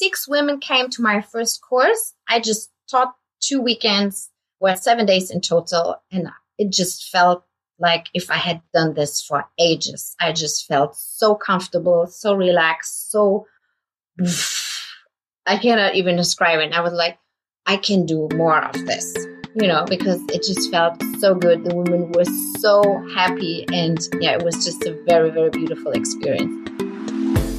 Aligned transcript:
six 0.00 0.26
women 0.26 0.58
came 0.58 0.88
to 0.88 1.02
my 1.02 1.20
first 1.20 1.60
course. 1.60 2.14
I 2.26 2.40
just 2.40 2.70
taught 2.90 3.14
two 3.40 3.60
weekends, 3.60 4.30
well, 4.58 4.76
seven 4.76 5.04
days 5.04 5.30
in 5.30 5.42
total. 5.42 6.02
And 6.10 6.28
it 6.58 6.72
just 6.72 7.10
felt 7.10 7.44
like 7.78 8.08
if 8.14 8.30
I 8.30 8.36
had 8.36 8.62
done 8.72 8.94
this 8.94 9.22
for 9.22 9.44
ages. 9.58 10.14
I 10.20 10.32
just 10.32 10.66
felt 10.66 10.96
so 10.96 11.34
comfortable, 11.34 12.06
so 12.06 12.34
relaxed, 12.34 13.10
so 13.10 13.46
I 15.46 15.56
cannot 15.58 15.94
even 15.94 16.16
describe 16.16 16.60
it. 16.60 16.72
I 16.72 16.80
was 16.80 16.92
like, 16.92 17.18
I 17.66 17.76
can 17.76 18.06
do 18.06 18.28
more 18.34 18.62
of 18.62 18.86
this, 18.86 19.14
you 19.54 19.68
know, 19.68 19.84
because 19.86 20.20
it 20.28 20.42
just 20.42 20.70
felt 20.70 21.02
so 21.18 21.34
good. 21.34 21.64
The 21.64 21.74
women 21.74 22.12
were 22.12 22.24
so 22.58 22.82
happy. 23.14 23.66
And 23.72 23.98
yeah, 24.20 24.32
it 24.32 24.44
was 24.44 24.64
just 24.64 24.82
a 24.84 24.98
very, 25.06 25.30
very 25.30 25.50
beautiful 25.50 25.92
experience. 25.92 26.89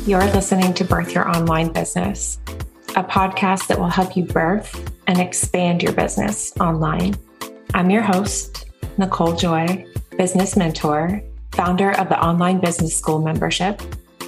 You're 0.07 0.25
listening 0.25 0.73
to 0.73 0.83
Birth 0.83 1.13
Your 1.13 1.29
Online 1.29 1.71
Business, 1.71 2.39
a 2.95 3.03
podcast 3.03 3.67
that 3.67 3.77
will 3.77 3.87
help 3.87 4.17
you 4.17 4.23
birth 4.23 4.91
and 5.05 5.19
expand 5.19 5.83
your 5.83 5.93
business 5.93 6.51
online. 6.59 7.13
I'm 7.75 7.91
your 7.91 8.01
host, 8.01 8.65
Nichole 8.97 9.39
Joy, 9.39 9.85
business 10.17 10.57
mentor, 10.57 11.21
founder 11.51 11.91
of 11.91 12.09
the 12.09 12.19
Online 12.19 12.59
Business 12.59 12.97
School 12.97 13.21
membership, 13.21 13.79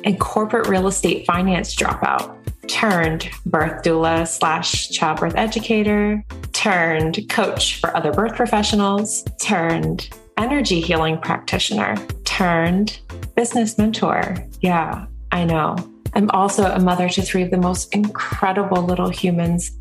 and 0.03 0.19
corporate 0.19 0.67
real 0.67 0.85
estate 0.85 1.25
finance 1.25 1.75
dropout 1.75 2.37
turned 2.67 3.31
birth 3.47 3.81
doula 3.83 4.27
slash 4.27 4.89
childbirth 4.89 5.35
educator, 5.35 6.23
turned 6.51 7.27
coach 7.29 7.79
for 7.79 7.97
other 7.97 8.11
birth 8.11 8.35
professionals, 8.35 9.23
turned 9.41 10.07
energy 10.37 10.81
healing 10.81 11.17
practitioner, 11.17 11.95
turned 12.25 12.99
business 13.35 13.79
mentor. 13.79 14.37
Yeah, 14.61 15.07
I 15.33 15.45
know. 15.45 15.75
I'm 16.13 16.29
also 16.29 16.65
a 16.65 16.79
mother 16.79 17.09
to 17.09 17.23
three 17.23 17.41
of 17.41 17.49
the 17.49 17.57
most 17.57 17.91
incredible 17.91 18.83
little 18.83 19.09
humans 19.09 19.71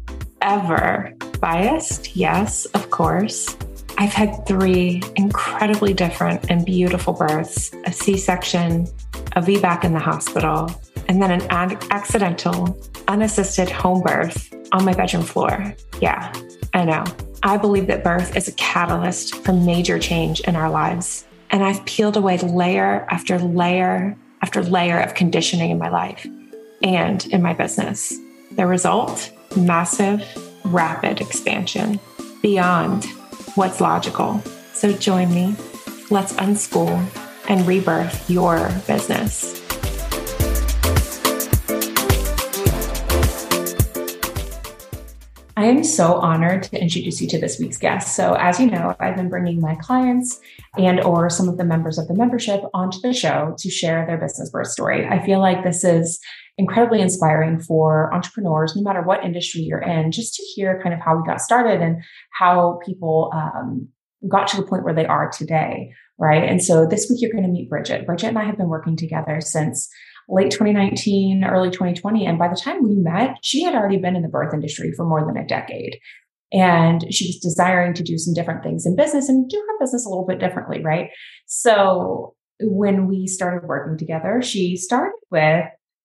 ever. 0.40 1.12
Biased? 1.40 2.16
Yes, 2.16 2.64
of 2.66 2.88
course. 2.88 3.54
I've 3.98 4.14
had 4.14 4.46
three 4.46 5.02
incredibly 5.16 5.92
different 5.92 6.50
and 6.50 6.64
beautiful 6.64 7.12
births 7.12 7.70
a 7.84 7.92
C 7.92 8.16
section, 8.16 8.88
a 9.36 9.42
VBAC 9.42 9.84
in 9.84 9.92
the 9.92 9.98
hospital, 9.98 10.70
and 11.08 11.20
then 11.20 11.30
an 11.30 11.42
ad- 11.50 11.84
accidental, 11.90 12.80
unassisted 13.08 13.68
home 13.68 14.00
birth 14.00 14.54
on 14.72 14.86
my 14.86 14.94
bedroom 14.94 15.22
floor. 15.22 15.76
Yeah, 16.00 16.32
I 16.72 16.86
know. 16.86 17.04
I 17.42 17.58
believe 17.58 17.88
that 17.88 18.02
birth 18.02 18.34
is 18.38 18.48
a 18.48 18.52
catalyst 18.52 19.34
for 19.44 19.52
major 19.52 19.98
change 19.98 20.40
in 20.40 20.56
our 20.56 20.70
lives. 20.70 21.26
And 21.50 21.62
I've 21.62 21.84
peeled 21.84 22.16
away 22.16 22.38
layer 22.38 23.06
after 23.10 23.38
layer 23.38 24.16
after 24.42 24.62
layer 24.62 25.00
of 25.00 25.14
conditioning 25.14 25.70
in 25.70 25.78
my 25.78 25.88
life 25.88 26.26
and 26.82 27.26
in 27.26 27.42
my 27.42 27.54
business. 27.54 28.12
The 28.52 28.66
result 28.66 29.32
massive, 29.56 30.26
rapid 30.64 31.20
expansion 31.20 32.00
beyond 32.42 33.06
what's 33.54 33.80
logical. 33.80 34.42
So 34.72 34.92
join 34.92 35.32
me. 35.32 35.56
Let's 36.10 36.32
unschool 36.34 37.06
and 37.48 37.66
rebirth 37.66 38.28
your 38.28 38.70
business. 38.86 39.61
I 45.56 45.66
am 45.66 45.84
so 45.84 46.14
honored 46.14 46.62
to 46.64 46.80
introduce 46.80 47.20
you 47.20 47.28
to 47.28 47.38
this 47.38 47.58
week's 47.58 47.76
guest. 47.76 48.16
So, 48.16 48.34
as 48.34 48.58
you 48.58 48.70
know, 48.70 48.96
I've 49.00 49.16
been 49.16 49.28
bringing 49.28 49.60
my 49.60 49.74
clients 49.76 50.40
and 50.78 51.00
or 51.00 51.28
some 51.28 51.48
of 51.48 51.58
the 51.58 51.64
members 51.64 51.98
of 51.98 52.08
the 52.08 52.14
membership 52.14 52.62
onto 52.72 53.00
the 53.00 53.12
show 53.12 53.54
to 53.58 53.70
share 53.70 54.06
their 54.06 54.16
business 54.16 54.50
birth 54.50 54.68
story. 54.68 55.06
I 55.06 55.24
feel 55.24 55.40
like 55.40 55.62
this 55.62 55.84
is 55.84 56.18
incredibly 56.56 57.00
inspiring 57.00 57.60
for 57.60 58.12
entrepreneurs, 58.14 58.74
no 58.74 58.82
matter 58.82 59.02
what 59.02 59.24
industry 59.24 59.60
you're 59.60 59.82
in, 59.82 60.10
just 60.10 60.34
to 60.34 60.42
hear 60.54 60.80
kind 60.82 60.94
of 60.94 61.00
how 61.00 61.16
we 61.16 61.26
got 61.26 61.40
started 61.40 61.82
and 61.82 62.02
how 62.32 62.78
people 62.84 63.30
um, 63.34 63.88
got 64.28 64.48
to 64.48 64.56
the 64.56 64.66
point 64.66 64.84
where 64.84 64.94
they 64.94 65.06
are 65.06 65.30
today. 65.30 65.92
Right. 66.18 66.48
And 66.48 66.62
so 66.62 66.86
this 66.86 67.08
week 67.10 67.20
you're 67.20 67.32
going 67.32 67.44
to 67.44 67.50
meet 67.50 67.68
Bridget. 67.68 68.06
Bridget 68.06 68.28
and 68.28 68.38
I 68.38 68.44
have 68.44 68.56
been 68.56 68.68
working 68.68 68.96
together 68.96 69.40
since 69.40 69.90
late 70.28 70.50
2019, 70.50 71.44
early 71.44 71.70
2020. 71.70 72.26
And 72.26 72.38
by 72.38 72.48
the 72.48 72.60
time 72.60 72.82
we 72.82 72.94
met, 72.94 73.36
she 73.42 73.62
had 73.62 73.74
already 73.74 73.98
been 73.98 74.16
in 74.16 74.22
the 74.22 74.28
birth 74.28 74.54
industry 74.54 74.92
for 74.96 75.04
more 75.04 75.24
than 75.26 75.36
a 75.36 75.46
decade. 75.46 75.98
And 76.52 77.12
she 77.12 77.28
was 77.28 77.38
desiring 77.38 77.94
to 77.94 78.02
do 78.02 78.18
some 78.18 78.34
different 78.34 78.62
things 78.62 78.84
in 78.84 78.94
business 78.94 79.28
and 79.28 79.48
do 79.48 79.56
her 79.56 79.84
business 79.84 80.04
a 80.04 80.08
little 80.08 80.26
bit 80.26 80.38
differently, 80.38 80.82
right? 80.82 81.08
So 81.46 82.34
when 82.60 83.08
we 83.08 83.26
started 83.26 83.66
working 83.66 83.96
together, 83.96 84.42
she 84.42 84.76
started 84.76 85.14
with, 85.30 85.64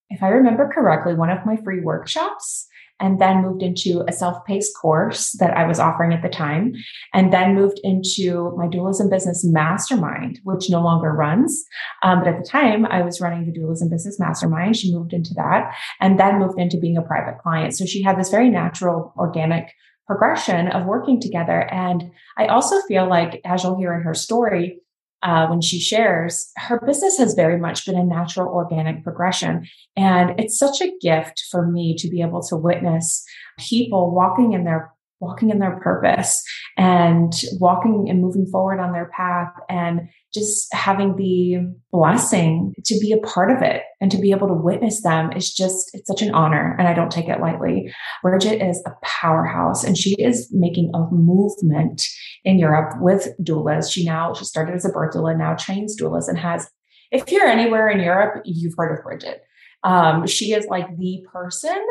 if 0.09 0.23
I 0.23 0.29
remember 0.29 0.71
correctly, 0.73 1.13
one 1.15 1.29
of 1.29 1.45
my 1.45 1.57
free 1.57 1.81
workshops 1.81 2.67
and 2.99 3.19
then 3.19 3.41
moved 3.41 3.61
into 3.61 4.03
a 4.07 4.11
self-paced 4.11 4.75
course 4.81 5.31
that 5.39 5.55
I 5.55 5.67
was 5.67 5.79
offering 5.79 6.13
at 6.13 6.21
the 6.21 6.29
time, 6.29 6.73
and 7.13 7.31
then 7.31 7.55
moved 7.55 7.79
into 7.83 8.53
my 8.57 8.67
Dualism 8.67 9.09
Business 9.09 9.45
Mastermind, 9.45 10.39
which 10.43 10.69
no 10.69 10.81
longer 10.81 11.11
runs. 11.11 11.63
Um, 12.03 12.19
but 12.19 12.27
at 12.27 12.37
the 12.37 12.47
time, 12.47 12.85
I 12.85 13.01
was 13.01 13.21
running 13.21 13.45
the 13.45 13.51
Dualism 13.51 13.89
Business 13.89 14.19
Mastermind. 14.19 14.75
She 14.75 14.93
moved 14.93 15.13
into 15.13 15.33
that, 15.35 15.73
and 15.99 16.19
then 16.19 16.39
moved 16.39 16.59
into 16.59 16.77
being 16.77 16.97
a 16.97 17.01
private 17.01 17.39
client. 17.39 17.75
So 17.75 17.85
she 17.85 18.01
had 18.01 18.17
this 18.17 18.29
very 18.29 18.49
natural, 18.49 19.13
organic 19.17 19.73
progression 20.07 20.69
of 20.69 20.85
working 20.85 21.19
together. 21.19 21.69
And 21.71 22.11
I 22.37 22.47
also 22.47 22.79
feel 22.87 23.09
like, 23.09 23.41
as 23.43 23.63
you'll 23.63 23.77
hear 23.77 23.93
in 23.93 24.03
her 24.03 24.13
story, 24.13 24.79
uh, 25.23 25.47
when 25.47 25.61
she 25.61 25.79
shares, 25.79 26.51
her 26.57 26.79
business 26.85 27.17
has 27.17 27.33
very 27.33 27.59
much 27.59 27.85
been 27.85 27.97
a 27.97 28.03
natural, 28.03 28.47
organic 28.53 29.03
progression. 29.03 29.67
And 29.95 30.39
it's 30.39 30.57
such 30.57 30.81
a 30.81 30.93
gift 31.01 31.45
for 31.49 31.67
me 31.67 31.95
to 31.97 32.09
be 32.09 32.21
able 32.21 32.41
to 32.43 32.55
witness 32.55 33.25
people 33.57 34.13
walking 34.13 34.53
in 34.53 34.63
their 34.63 34.93
walking 35.19 35.49
in 35.49 35.59
their 35.59 35.79
purpose 35.79 36.43
and 36.77 37.33
walking 37.59 38.07
and 38.09 38.21
moving 38.21 38.45
forward 38.45 38.79
on 38.79 38.93
their 38.93 39.09
path 39.15 39.51
and 39.69 40.01
just 40.33 40.71
having 40.73 41.15
the 41.15 41.57
blessing 41.91 42.73
to 42.85 42.97
be 42.99 43.11
a 43.11 43.25
part 43.25 43.49
of 43.49 43.61
it 43.61 43.83
and 43.99 44.11
to 44.11 44.17
be 44.17 44.31
able 44.31 44.47
to 44.47 44.53
witness 44.53 45.01
them 45.01 45.31
is 45.31 45.51
just 45.51 45.89
it's 45.93 46.07
such 46.07 46.21
an 46.21 46.33
honor 46.33 46.75
and 46.77 46.87
i 46.87 46.93
don't 46.93 47.11
take 47.11 47.27
it 47.27 47.39
lightly. 47.39 47.91
Bridget 48.21 48.61
is 48.61 48.83
a 48.85 48.91
powerhouse 49.03 49.83
and 49.83 49.97
she 49.97 50.15
is 50.19 50.49
making 50.51 50.91
a 50.93 50.99
movement 51.11 52.03
in 52.43 52.59
europe 52.59 52.93
with 52.99 53.29
doulas. 53.41 53.91
She 53.91 54.05
now 54.05 54.33
she 54.33 54.45
started 54.45 54.75
as 54.75 54.85
a 54.85 54.89
birth 54.89 55.15
doula 55.15 55.37
now 55.37 55.55
trains 55.55 55.99
doulas 55.99 56.27
and 56.27 56.37
has 56.37 56.69
if 57.11 57.31
you're 57.31 57.47
anywhere 57.47 57.89
in 57.89 57.99
europe 57.99 58.43
you've 58.45 58.75
heard 58.77 58.97
of 58.97 59.03
bridget. 59.03 59.41
Um, 59.83 60.27
she 60.27 60.53
is 60.53 60.65
like 60.67 60.97
the 60.97 61.23
person 61.31 61.85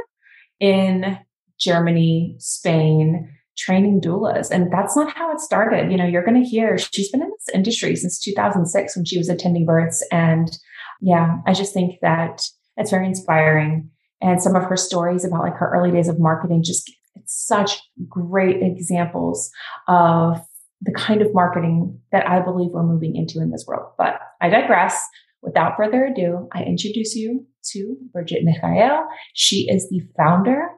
in 0.60 1.18
Germany, 1.58 2.36
Spain, 2.38 3.30
training 3.56 4.00
doulas. 4.00 4.50
And 4.50 4.70
that's 4.72 4.96
not 4.96 5.16
how 5.16 5.32
it 5.32 5.40
started. 5.40 5.90
You 5.90 5.96
know, 5.96 6.06
you're 6.06 6.24
going 6.24 6.42
to 6.42 6.48
hear 6.48 6.76
she's 6.78 7.10
been 7.10 7.22
in 7.22 7.30
this 7.30 7.54
industry 7.54 7.96
since 7.96 8.20
2006 8.20 8.96
when 8.96 9.04
she 9.04 9.18
was 9.18 9.28
attending 9.28 9.64
births. 9.64 10.06
And 10.12 10.56
yeah, 11.00 11.38
I 11.46 11.52
just 11.52 11.72
think 11.72 11.98
that 12.02 12.42
it's 12.76 12.90
very 12.90 13.06
inspiring. 13.06 13.90
And 14.20 14.42
some 14.42 14.56
of 14.56 14.64
her 14.64 14.76
stories 14.76 15.24
about 15.24 15.42
like 15.42 15.56
her 15.56 15.70
early 15.74 15.90
days 15.90 16.08
of 16.08 16.18
marketing, 16.18 16.62
just 16.62 16.90
such 17.24 17.80
great 18.08 18.62
examples 18.62 19.50
of 19.88 20.40
the 20.82 20.92
kind 20.92 21.22
of 21.22 21.32
marketing 21.32 21.98
that 22.12 22.28
I 22.28 22.40
believe 22.40 22.70
we're 22.72 22.82
moving 22.82 23.16
into 23.16 23.40
in 23.40 23.50
this 23.50 23.64
world. 23.66 23.92
But 23.96 24.20
I 24.40 24.48
digress. 24.48 25.00
Without 25.42 25.76
further 25.76 26.06
ado, 26.06 26.48
I 26.52 26.64
introduce 26.64 27.14
you 27.14 27.46
to 27.72 27.96
Bridget 28.12 28.42
Michael. 28.42 29.06
She 29.34 29.68
is 29.70 29.88
the 29.88 30.00
founder 30.16 30.68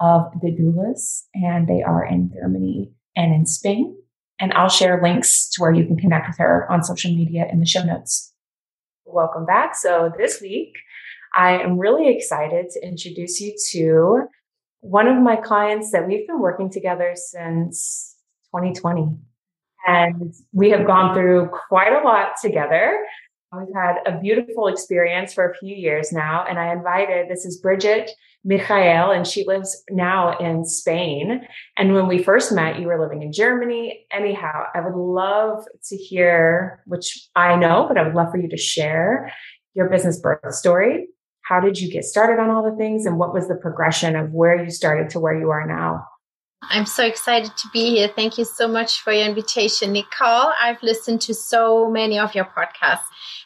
of 0.00 0.32
Deu 0.42 0.58
Doulas, 0.58 1.24
and 1.34 1.68
they 1.68 1.82
are 1.82 2.04
in 2.04 2.30
Germany 2.32 2.92
and 3.16 3.34
in 3.34 3.46
Spain. 3.46 3.96
And 4.40 4.52
I'll 4.52 4.68
share 4.68 5.02
links 5.02 5.48
to 5.50 5.62
where 5.62 5.72
you 5.72 5.84
can 5.84 5.96
connect 5.96 6.28
with 6.28 6.38
her 6.38 6.70
on 6.70 6.84
social 6.84 7.10
media 7.12 7.46
in 7.50 7.58
the 7.58 7.66
show 7.66 7.82
notes. 7.82 8.32
Welcome 9.04 9.44
back. 9.44 9.74
So 9.74 10.12
this 10.16 10.40
week, 10.40 10.74
I 11.34 11.58
am 11.58 11.78
really 11.78 12.08
excited 12.14 12.70
to 12.70 12.86
introduce 12.86 13.40
you 13.40 13.54
to 13.72 14.28
one 14.80 15.08
of 15.08 15.20
my 15.20 15.34
clients 15.34 15.90
that 15.90 16.06
we've 16.06 16.26
been 16.26 16.40
working 16.40 16.70
together 16.70 17.14
since 17.16 18.14
2020. 18.54 19.16
And 19.86 20.34
we 20.52 20.70
have 20.70 20.86
gone 20.86 21.14
through 21.14 21.50
quite 21.68 21.92
a 21.92 22.04
lot 22.04 22.32
together. 22.40 22.98
We've 23.56 23.74
had 23.74 23.96
a 24.06 24.20
beautiful 24.20 24.68
experience 24.68 25.32
for 25.32 25.50
a 25.50 25.54
few 25.56 25.74
years 25.74 26.12
now. 26.12 26.44
And 26.48 26.58
I 26.58 26.72
invited, 26.72 27.28
this 27.28 27.44
is 27.44 27.58
Bridget 27.58 28.10
Michael, 28.44 29.10
and 29.10 29.26
she 29.26 29.46
lives 29.46 29.82
now 29.90 30.36
in 30.38 30.64
Spain. 30.64 31.46
And 31.76 31.94
when 31.94 32.06
we 32.06 32.22
first 32.22 32.52
met, 32.52 32.80
you 32.80 32.86
were 32.86 33.00
living 33.00 33.22
in 33.22 33.32
Germany. 33.32 34.06
Anyhow, 34.12 34.64
I 34.74 34.80
would 34.80 34.94
love 34.94 35.64
to 35.88 35.96
hear, 35.96 36.82
which 36.86 37.28
I 37.34 37.56
know, 37.56 37.86
but 37.88 37.98
I 37.98 38.04
would 38.04 38.14
love 38.14 38.30
for 38.30 38.38
you 38.38 38.48
to 38.48 38.56
share 38.56 39.32
your 39.74 39.88
business 39.88 40.18
birth 40.20 40.54
story. 40.54 41.08
How 41.42 41.60
did 41.60 41.80
you 41.80 41.90
get 41.90 42.04
started 42.04 42.40
on 42.40 42.50
all 42.50 42.62
the 42.62 42.76
things? 42.76 43.06
And 43.06 43.18
what 43.18 43.34
was 43.34 43.48
the 43.48 43.54
progression 43.54 44.16
of 44.16 44.32
where 44.32 44.62
you 44.62 44.70
started 44.70 45.10
to 45.10 45.20
where 45.20 45.38
you 45.38 45.50
are 45.50 45.66
now? 45.66 46.04
I'm 46.62 46.86
so 46.86 47.06
excited 47.06 47.56
to 47.56 47.68
be 47.72 47.90
here. 47.90 48.08
Thank 48.08 48.36
you 48.36 48.44
so 48.44 48.68
much 48.68 49.00
for 49.00 49.12
your 49.12 49.26
invitation, 49.26 49.92
Nichole. 49.92 50.52
I've 50.60 50.82
listened 50.82 51.20
to 51.22 51.34
so 51.34 51.88
many 51.88 52.18
of 52.18 52.34
your 52.34 52.44
podcast 52.44 53.00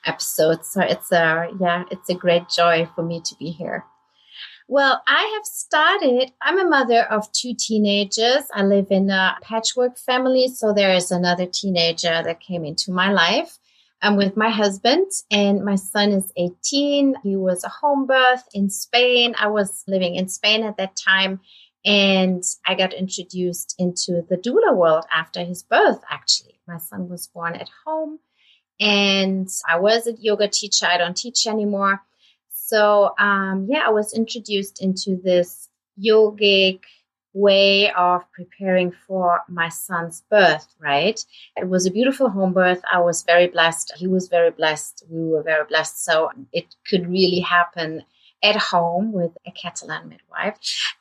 episodes, 0.04 0.70
so 0.70 0.80
it's 0.80 1.12
a 1.12 1.48
yeah, 1.60 1.84
it's 1.90 2.08
a 2.08 2.14
great 2.14 2.48
joy 2.48 2.88
for 2.94 3.02
me 3.04 3.20
to 3.24 3.34
be 3.36 3.50
here. 3.50 3.84
Well, 4.68 5.02
I 5.06 5.32
have 5.34 5.44
started. 5.44 6.32
I'm 6.40 6.58
a 6.58 6.68
mother 6.68 7.02
of 7.02 7.30
two 7.32 7.54
teenagers. 7.54 8.44
I 8.54 8.62
live 8.62 8.86
in 8.90 9.10
a 9.10 9.36
patchwork 9.42 9.98
family. 9.98 10.48
So 10.48 10.72
there 10.72 10.94
is 10.94 11.10
another 11.10 11.46
teenager 11.46 12.22
that 12.22 12.40
came 12.40 12.64
into 12.64 12.92
my 12.92 13.12
life. 13.12 13.58
I'm 14.00 14.16
with 14.16 14.36
my 14.36 14.50
husband, 14.50 15.06
and 15.30 15.64
my 15.64 15.76
son 15.76 16.10
is 16.10 16.32
18. 16.36 17.16
He 17.22 17.36
was 17.36 17.62
a 17.62 17.68
home 17.68 18.06
birth 18.06 18.42
in 18.52 18.68
Spain. 18.68 19.34
I 19.38 19.46
was 19.46 19.84
living 19.86 20.16
in 20.16 20.28
Spain 20.28 20.64
at 20.64 20.76
that 20.78 20.96
time. 20.96 21.40
And 21.84 22.42
I 22.66 22.74
got 22.74 22.94
introduced 22.94 23.74
into 23.78 24.22
the 24.28 24.36
doula 24.36 24.74
world 24.74 25.04
after 25.12 25.44
his 25.44 25.62
birth, 25.64 26.00
actually. 26.08 26.60
My 26.66 26.78
son 26.78 27.08
was 27.08 27.26
born 27.26 27.54
at 27.54 27.68
home, 27.84 28.20
and 28.78 29.48
I 29.68 29.80
was 29.80 30.06
a 30.06 30.12
yoga 30.12 30.48
teacher. 30.48 30.86
I 30.86 30.98
don't 30.98 31.16
teach 31.16 31.46
anymore. 31.46 32.00
So, 32.72 33.12
um, 33.18 33.66
yeah, 33.68 33.84
I 33.86 33.90
was 33.90 34.14
introduced 34.14 34.80
into 34.82 35.20
this 35.22 35.68
yogic 36.02 36.80
way 37.34 37.92
of 37.92 38.22
preparing 38.32 38.92
for 39.06 39.42
my 39.46 39.68
son's 39.68 40.22
birth, 40.30 40.74
right? 40.78 41.22
It 41.58 41.68
was 41.68 41.84
a 41.84 41.90
beautiful 41.90 42.30
home 42.30 42.54
birth. 42.54 42.80
I 42.90 42.98
was 43.00 43.24
very 43.24 43.48
blessed. 43.48 43.92
He 43.96 44.06
was 44.06 44.28
very 44.28 44.50
blessed. 44.50 45.04
We 45.10 45.22
were 45.22 45.42
very 45.42 45.66
blessed. 45.66 46.02
So 46.02 46.30
it 46.54 46.74
could 46.88 47.06
really 47.10 47.40
happen 47.40 48.04
at 48.42 48.56
home 48.56 49.12
with 49.12 49.32
a 49.46 49.50
Catalan 49.50 50.08
midwife. 50.08 50.56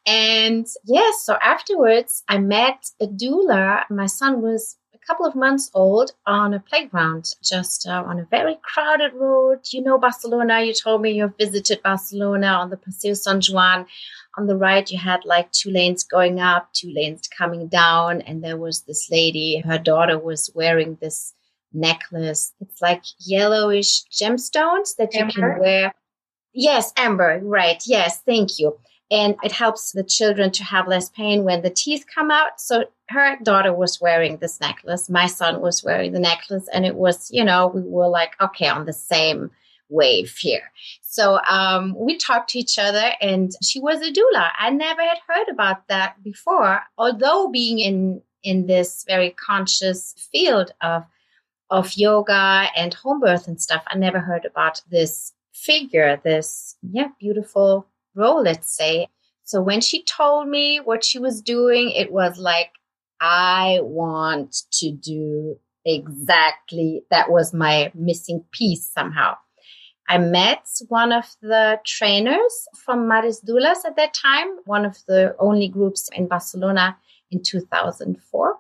And 0.06 0.68
yes, 0.84 1.24
so 1.24 1.38
afterwards 1.42 2.24
I 2.28 2.38
met 2.38 2.92
a 3.00 3.08
doula. 3.08 3.86
My 3.90 4.08
son 4.08 4.42
was 4.42 4.76
couple 5.08 5.26
of 5.26 5.36
months 5.36 5.70
old 5.74 6.12
on 6.26 6.54
a 6.54 6.60
playground, 6.60 7.34
just 7.44 7.88
uh, 7.88 8.04
on 8.06 8.20
a 8.20 8.28
very 8.32 8.58
crowded 8.64 9.14
road. 9.14 9.60
You 9.72 9.82
know 9.82 9.98
Barcelona. 9.98 10.62
You 10.62 10.74
told 10.74 11.02
me 11.02 11.12
you've 11.12 11.38
visited 11.38 11.82
Barcelona 11.84 12.48
on 12.48 12.70
the 12.70 12.78
Paseo 12.78 13.14
San 13.14 13.42
Juan. 13.50 13.86
On 14.38 14.48
the 14.48 14.56
right, 14.56 14.90
you 14.90 14.98
had 14.98 15.26
like 15.26 15.52
two 15.52 15.72
lanes 15.72 16.04
going 16.04 16.40
up, 16.40 16.72
two 16.74 16.92
lanes 16.94 17.28
coming 17.28 17.68
down, 17.68 18.22
and 18.22 18.44
there 18.44 18.58
was 18.58 18.82
this 18.82 19.10
lady. 19.12 19.60
Her 19.60 19.78
daughter 19.78 20.18
was 20.18 20.50
wearing 20.56 20.98
this 21.02 21.34
necklace. 21.74 22.54
It's 22.62 22.82
like 22.82 23.04
yellowish 23.20 24.04
gemstones 24.12 24.96
that 24.98 25.14
you 25.14 25.26
can 25.28 25.60
wear 25.60 25.94
Yes, 26.54 26.92
Amber, 26.98 27.40
right. 27.44 27.82
Yes, 27.86 28.22
thank 28.26 28.60
you. 28.60 28.78
And 29.12 29.36
it 29.44 29.52
helps 29.52 29.92
the 29.92 30.04
children 30.04 30.52
to 30.52 30.64
have 30.64 30.88
less 30.88 31.10
pain 31.10 31.44
when 31.44 31.62
the 31.62 31.70
teeth 31.70 32.06
come 32.14 32.32
out. 32.32 32.60
So 32.60 32.86
her 33.10 33.38
daughter 33.44 33.74
was 33.74 34.00
wearing 34.02 34.38
this 34.38 34.60
necklace. 34.62 35.10
My 35.10 35.28
son 35.28 35.62
was 35.62 35.84
wearing 35.84 36.14
the 36.14 36.20
necklace. 36.20 36.68
And 36.74 36.86
it 36.86 36.96
was, 36.96 37.30
you 37.30 37.44
know, 37.44 37.68
we 37.68 37.82
were 37.82 38.08
like, 38.08 38.40
okay, 38.42 38.70
on 38.70 38.86
the 38.86 38.94
same 38.94 39.52
wave 39.90 40.36
here. 40.40 40.72
So 41.02 41.40
um, 41.48 41.94
we 41.98 42.18
talked 42.18 42.52
to 42.52 42.60
each 42.60 42.80
other, 42.80 43.12
and 43.20 43.52
she 43.62 43.80
was 43.80 44.02
a 44.02 44.12
doula. 44.12 44.50
I 44.58 44.70
never 44.70 45.02
had 45.02 45.18
heard 45.28 45.50
about 45.50 45.88
that 45.90 46.24
before, 46.24 46.80
although 46.98 47.50
being 47.50 47.80
in 47.80 48.22
in 48.44 48.66
this 48.66 49.04
very 49.08 49.30
conscious 49.32 50.16
field 50.32 50.72
of 50.82 51.04
of 51.70 51.94
yoga 51.96 52.68
and 52.76 52.94
home 52.94 53.20
birth 53.20 53.48
and 53.48 53.62
stuff, 53.62 53.84
I 53.88 53.98
never 53.98 54.20
heard 54.20 54.46
about 54.46 54.82
this 54.90 55.34
figure, 55.54 56.20
this, 56.24 56.76
yeah, 56.82 57.08
beautiful 57.20 57.88
role, 58.16 58.42
let's 58.42 58.76
say. 58.76 59.08
So 59.44 59.62
when 59.62 59.82
she 59.82 60.04
told 60.04 60.48
me 60.48 60.80
what 60.80 61.04
she 61.04 61.20
was 61.20 61.42
doing, 61.42 61.92
it 61.92 62.12
was 62.12 62.38
like, 62.38 62.72
I 63.20 63.80
want 63.82 64.56
to 64.80 64.92
do 64.92 65.58
exactly 65.86 67.04
that 67.12 67.30
was 67.30 67.54
my 67.54 67.92
missing 67.96 68.44
piece 68.52 68.90
somehow. 68.90 69.36
I 70.08 70.18
met 70.18 70.68
one 70.90 71.12
of 71.12 71.26
the 71.42 71.80
trainers 71.86 72.68
from 72.84 73.08
Mares 73.08 73.42
Doulas 73.42 73.86
at 73.86 73.96
that 73.96 74.14
time, 74.14 74.58
one 74.66 74.86
of 74.86 74.98
the 75.08 75.36
only 75.40 75.68
groups 75.68 76.10
in 76.14 76.28
Barcelona 76.28 76.98
in 77.30 77.42
2004. 77.42 78.60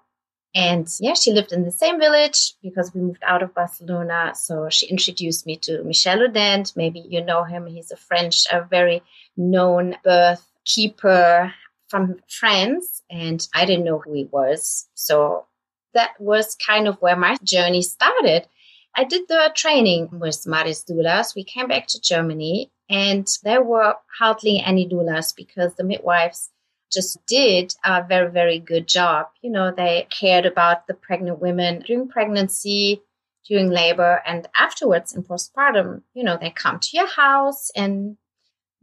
And 0.53 0.87
yeah, 0.99 1.13
she 1.13 1.31
lived 1.31 1.53
in 1.53 1.63
the 1.63 1.71
same 1.71 1.99
village 1.99 2.55
because 2.61 2.93
we 2.93 3.01
moved 3.01 3.23
out 3.25 3.41
of 3.41 3.53
Barcelona. 3.53 4.33
So 4.35 4.67
she 4.69 4.87
introduced 4.87 5.45
me 5.45 5.57
to 5.57 5.83
Michel 5.83 6.19
Odent. 6.19 6.75
Maybe 6.75 6.99
you 6.99 7.23
know 7.23 7.43
him. 7.43 7.67
He's 7.67 7.91
a 7.91 7.95
French, 7.95 8.45
a 8.51 8.61
very 8.61 9.01
known 9.37 9.95
birth 10.03 10.45
keeper 10.65 11.53
from 11.87 12.17
France. 12.27 13.01
And 13.09 13.47
I 13.53 13.65
didn't 13.65 13.85
know 13.85 13.99
who 13.99 14.13
he 14.13 14.25
was. 14.25 14.89
So 14.93 15.45
that 15.93 16.11
was 16.19 16.55
kind 16.55 16.87
of 16.87 16.97
where 17.01 17.15
my 17.15 17.37
journey 17.43 17.81
started. 17.81 18.47
I 18.95 19.05
did 19.05 19.29
the 19.29 19.51
training 19.55 20.09
with 20.11 20.45
Mares 20.45 20.83
Doulas. 20.83 21.33
We 21.33 21.45
came 21.45 21.67
back 21.67 21.87
to 21.87 22.01
Germany 22.01 22.71
and 22.89 23.25
there 23.43 23.63
were 23.63 23.95
hardly 24.19 24.61
any 24.65 24.87
doulas 24.87 25.33
because 25.33 25.75
the 25.75 25.83
midwives 25.85 26.49
just 26.91 27.25
did 27.25 27.73
a 27.83 28.03
very, 28.03 28.29
very 28.29 28.59
good 28.59 28.87
job. 28.87 29.27
You 29.41 29.51
know, 29.51 29.71
they 29.71 30.07
cared 30.09 30.45
about 30.45 30.87
the 30.87 30.93
pregnant 30.93 31.39
women 31.39 31.83
during 31.85 32.09
pregnancy, 32.09 33.01
during 33.47 33.69
labor, 33.69 34.21
and 34.25 34.47
afterwards 34.57 35.13
in 35.13 35.23
postpartum. 35.23 36.01
You 36.13 36.23
know, 36.23 36.37
they 36.39 36.49
come 36.49 36.79
to 36.79 36.97
your 36.97 37.07
house 37.07 37.71
and 37.75 38.17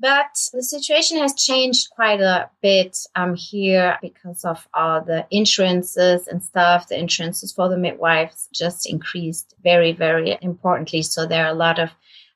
but 0.01 0.39
the 0.53 0.63
situation 0.63 1.19
has 1.19 1.35
changed 1.35 1.91
quite 1.91 2.21
a 2.21 2.51
bit 2.63 2.97
um, 3.17 3.35
here 3.35 3.99
because 4.01 4.45
of 4.45 4.69
all 4.73 5.01
the 5.01 5.27
insurances 5.31 6.29
and 6.29 6.43
stuff. 6.43 6.87
The 6.87 6.99
insurances 6.99 7.53
for 7.53 7.69
the 7.69 7.77
midwives 7.77 8.49
just 8.55 8.89
increased 8.89 9.55
very, 9.63 9.93
very 9.93 10.39
importantly. 10.41 11.03
So 11.03 11.27
there 11.27 11.45
are 11.47 11.51
a 11.51 11.55
lot 11.55 11.81
of 11.81 11.91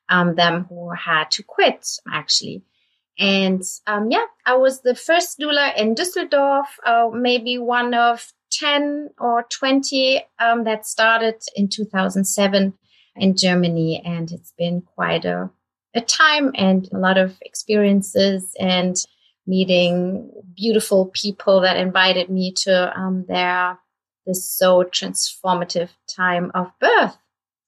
um, 0.09 0.35
them 0.35 0.65
who 0.65 0.89
had 0.91 1.31
to 1.31 1.43
quit 1.43 1.87
actually. 2.11 2.63
And 3.19 3.61
um, 3.87 4.09
yeah, 4.11 4.25
I 4.45 4.55
was 4.55 4.81
the 4.81 4.95
first 4.95 5.39
doula 5.39 5.75
in 5.77 5.95
Düsseldorf, 5.95 6.65
uh, 6.85 7.09
maybe 7.13 7.57
one 7.57 7.93
of 7.93 8.31
10 8.51 9.09
or 9.19 9.45
20 9.49 10.23
um, 10.39 10.63
that 10.63 10.85
started 10.85 11.35
in 11.55 11.67
2007 11.69 12.73
in 13.15 13.37
Germany. 13.37 14.01
And 14.03 14.31
it's 14.31 14.53
been 14.57 14.81
quite 14.81 15.25
a, 15.25 15.49
a 15.93 16.01
time 16.01 16.51
and 16.55 16.89
a 16.91 16.97
lot 16.97 17.17
of 17.17 17.37
experiences 17.41 18.55
and 18.59 18.95
meeting 19.45 20.31
beautiful 20.55 21.07
people 21.07 21.61
that 21.61 21.77
invited 21.77 22.29
me 22.29 22.53
to 22.53 22.97
um, 22.97 23.25
their 23.27 23.77
this 24.25 24.49
so 24.49 24.83
transformative 24.83 25.89
time 26.07 26.51
of 26.53 26.71
birth. 26.79 27.17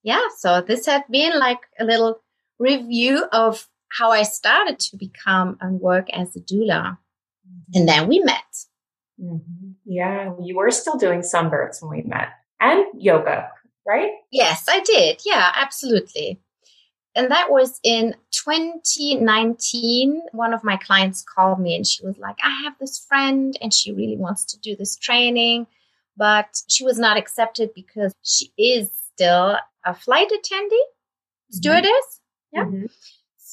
Yeah, 0.04 0.22
so 0.38 0.62
this 0.62 0.86
had 0.86 1.04
been 1.10 1.38
like 1.38 1.60
a 1.80 1.84
little 1.84 2.22
review 2.60 3.26
of 3.32 3.68
how 3.98 4.12
I 4.12 4.24
started 4.24 4.80
to 4.80 4.98
become 4.98 5.58
and 5.62 5.80
work 5.80 6.10
as 6.12 6.36
a 6.36 6.40
doula. 6.40 6.98
And 7.74 7.88
then 7.88 8.08
we 8.08 8.20
met. 8.20 8.44
Mm-hmm. 9.22 9.72
Yeah, 9.86 10.34
you 10.42 10.56
were 10.58 10.72
still 10.72 10.98
doing 10.98 11.22
sunbirths 11.22 11.82
when 11.82 11.92
we 11.92 12.04
met 12.04 12.30
and 12.60 12.86
yoga, 12.98 13.50
right? 13.88 14.12
Yes, 14.32 14.66
I 14.68 14.82
did. 14.82 15.22
Yeah, 15.26 15.52
absolutely. 15.56 16.42
And 17.16 17.32
that 17.32 17.50
was 17.50 17.80
in 17.84 18.16
2019. 18.32 20.22
One 20.34 20.54
of 20.54 20.66
my 20.66 20.76
clients 20.76 21.24
called 21.24 21.62
me 21.62 21.76
and 21.76 21.88
she 21.88 22.06
was 22.06 22.18
like, 22.18 22.36
I 22.44 22.64
have 22.64 22.74
this 22.80 23.06
friend 23.08 23.58
and 23.62 23.74
she 23.74 23.94
really 23.94 24.18
wants 24.18 24.44
to 24.46 24.60
do 24.60 24.76
this 24.76 24.98
training, 24.98 25.68
but 26.18 26.48
she 26.68 26.84
was 26.84 27.00
not 27.00 27.16
accepted 27.16 27.70
because 27.74 28.14
she 28.22 28.52
is 28.58 28.92
still 29.14 29.58
a 29.86 29.96
flight 29.96 30.28
attendee, 30.30 30.66
mm-hmm. 30.72 31.56
stewardess. 31.56 32.20
Mm-hmm. 32.54 32.58
Yeah. 32.58 32.64
Mm-hmm. 32.66 32.86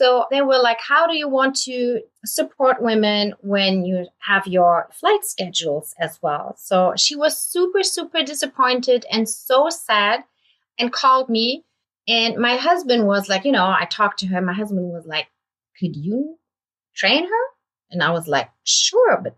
So 0.02 0.26
they 0.32 0.42
were 0.42 0.58
like, 0.60 0.80
how 0.80 1.06
do 1.06 1.16
you 1.16 1.28
want 1.28 1.54
to 1.60 2.00
support 2.24 2.82
women 2.82 3.34
when 3.40 3.84
you 3.84 4.08
have 4.18 4.48
your 4.48 4.88
flight 4.90 5.24
schedules 5.24 5.94
as 5.96 6.18
well? 6.20 6.56
So 6.58 6.94
she 6.96 7.14
was 7.14 7.38
super, 7.38 7.84
super 7.84 8.24
disappointed 8.24 9.06
and 9.12 9.28
so 9.28 9.68
sad 9.70 10.24
and 10.76 10.92
called 10.92 11.28
me. 11.28 11.64
And 12.08 12.36
my 12.36 12.56
husband 12.56 13.06
was 13.06 13.28
like, 13.28 13.44
you 13.44 13.52
know, 13.52 13.64
I 13.64 13.86
talked 13.88 14.18
to 14.18 14.26
her. 14.26 14.42
My 14.42 14.54
husband 14.54 14.92
was 14.92 15.06
like, 15.06 15.28
could 15.78 15.94
you 15.94 16.36
train 16.96 17.22
her? 17.22 17.44
And 17.92 18.02
I 18.02 18.10
was 18.10 18.26
like, 18.26 18.50
sure, 18.64 19.20
but 19.22 19.36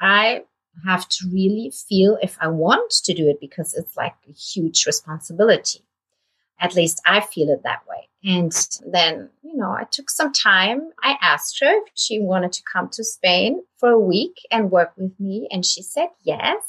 I 0.00 0.42
have 0.84 1.08
to 1.08 1.30
really 1.32 1.72
feel 1.88 2.18
if 2.20 2.36
I 2.40 2.48
want 2.48 2.90
to 3.04 3.14
do 3.14 3.28
it 3.28 3.38
because 3.40 3.74
it's 3.74 3.96
like 3.96 4.14
a 4.28 4.32
huge 4.32 4.86
responsibility. 4.86 5.84
At 6.60 6.74
least 6.74 7.00
I 7.06 7.20
feel 7.20 7.48
it 7.50 7.62
that 7.64 7.86
way. 7.88 8.08
And 8.22 8.52
then, 8.86 9.30
you 9.42 9.56
know, 9.56 9.70
I 9.70 9.84
took 9.90 10.10
some 10.10 10.32
time. 10.32 10.90
I 11.02 11.16
asked 11.22 11.58
her 11.60 11.72
if 11.72 11.92
she 11.94 12.20
wanted 12.20 12.52
to 12.52 12.62
come 12.70 12.90
to 12.90 13.04
Spain 13.04 13.62
for 13.78 13.90
a 13.90 13.98
week 13.98 14.36
and 14.50 14.70
work 14.70 14.92
with 14.96 15.18
me. 15.18 15.48
And 15.50 15.64
she 15.64 15.82
said 15.82 16.08
yes. 16.22 16.62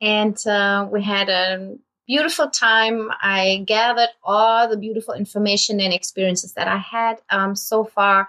And 0.00 0.44
uh, 0.46 0.88
we 0.90 1.02
had 1.02 1.28
a 1.28 1.76
beautiful 2.08 2.48
time. 2.50 3.10
I 3.20 3.62
gathered 3.66 4.08
all 4.24 4.68
the 4.68 4.76
beautiful 4.76 5.14
information 5.14 5.80
and 5.80 5.92
experiences 5.92 6.54
that 6.54 6.66
I 6.66 6.78
had 6.78 7.20
um, 7.30 7.54
so 7.54 7.84
far, 7.84 8.28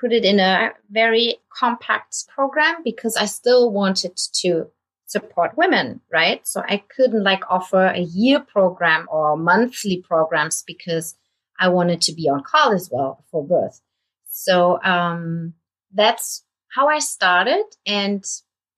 put 0.00 0.12
it 0.12 0.24
in 0.24 0.40
a 0.40 0.72
very 0.90 1.36
compact 1.56 2.28
program 2.28 2.82
because 2.82 3.16
I 3.16 3.26
still 3.26 3.70
wanted 3.70 4.16
to 4.40 4.70
support 5.08 5.56
women, 5.56 6.00
right? 6.12 6.46
So 6.46 6.60
I 6.60 6.84
couldn't 6.94 7.24
like 7.24 7.42
offer 7.50 7.86
a 7.86 8.00
year 8.00 8.40
program 8.40 9.08
or 9.10 9.36
monthly 9.36 10.04
programs 10.06 10.62
because 10.62 11.16
I 11.58 11.68
wanted 11.68 12.00
to 12.02 12.12
be 12.12 12.28
on 12.28 12.42
call 12.44 12.72
as 12.72 12.88
well 12.92 13.24
for 13.30 13.44
birth. 13.44 13.80
So 14.28 14.80
um, 14.84 15.54
that's 15.92 16.44
how 16.68 16.88
I 16.88 17.00
started. 17.00 17.64
And 17.86 18.22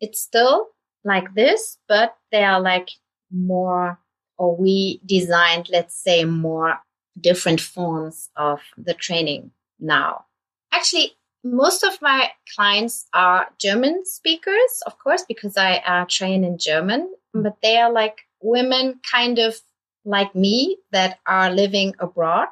it's 0.00 0.20
still 0.20 0.68
like 1.04 1.34
this, 1.34 1.78
but 1.88 2.16
they 2.30 2.44
are 2.44 2.60
like 2.60 2.88
more, 3.30 3.99
or 4.38 4.56
we 4.56 5.00
designed, 5.04 5.68
let's 5.70 6.00
say, 6.00 6.25
more 6.25 6.78
different 7.20 7.60
forms 7.60 8.30
of 8.37 8.60
the 8.78 8.94
training 8.94 9.50
now. 9.80 10.25
Actually, 10.72 11.16
most 11.42 11.82
of 11.82 12.00
my 12.02 12.30
clients 12.54 13.06
are 13.14 13.49
German 13.59 14.04
speakers, 14.04 14.82
of 14.87 14.99
course, 14.99 15.25
because 15.26 15.56
I 15.56 15.76
uh, 15.76 16.04
train 16.09 16.44
in 16.44 16.59
German, 16.59 17.12
but 17.32 17.56
they 17.62 17.76
are 17.78 17.92
like 17.92 18.18
women 18.42 19.00
kind 19.11 19.38
of 19.38 19.56
like 20.04 20.35
me 20.35 20.78
that 20.92 21.18
are 21.26 21.50
living 21.50 21.94
abroad. 21.99 22.49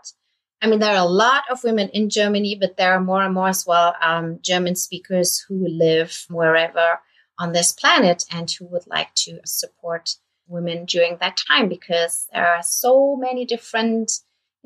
I 0.61 0.67
mean, 0.67 0.81
there 0.81 0.95
are 0.95 1.07
a 1.07 1.11
lot 1.11 1.45
of 1.51 1.63
women 1.63 1.89
in 1.91 2.11
Germany, 2.11 2.57
but 2.61 2.77
there 2.77 2.93
are 2.93 3.01
more 3.01 3.23
and 3.23 3.35
more 3.35 3.49
as 3.49 3.65
well 3.67 3.95
um, 4.03 4.39
German 4.43 4.75
speakers 4.75 5.45
who 5.49 5.67
live 5.69 6.27
wherever 6.29 7.01
on 7.39 7.53
this 7.53 7.73
planet 7.73 8.25
and 8.33 8.51
who 8.51 8.67
would 8.67 8.87
like 8.87 9.15
to 9.15 9.39
support 9.45 10.17
women 10.49 10.85
during 10.87 11.19
that 11.19 11.41
time 11.49 11.69
because 11.69 12.27
there 12.33 12.47
are 12.47 12.63
so 12.63 13.17
many 13.17 13.45
different 13.45 14.11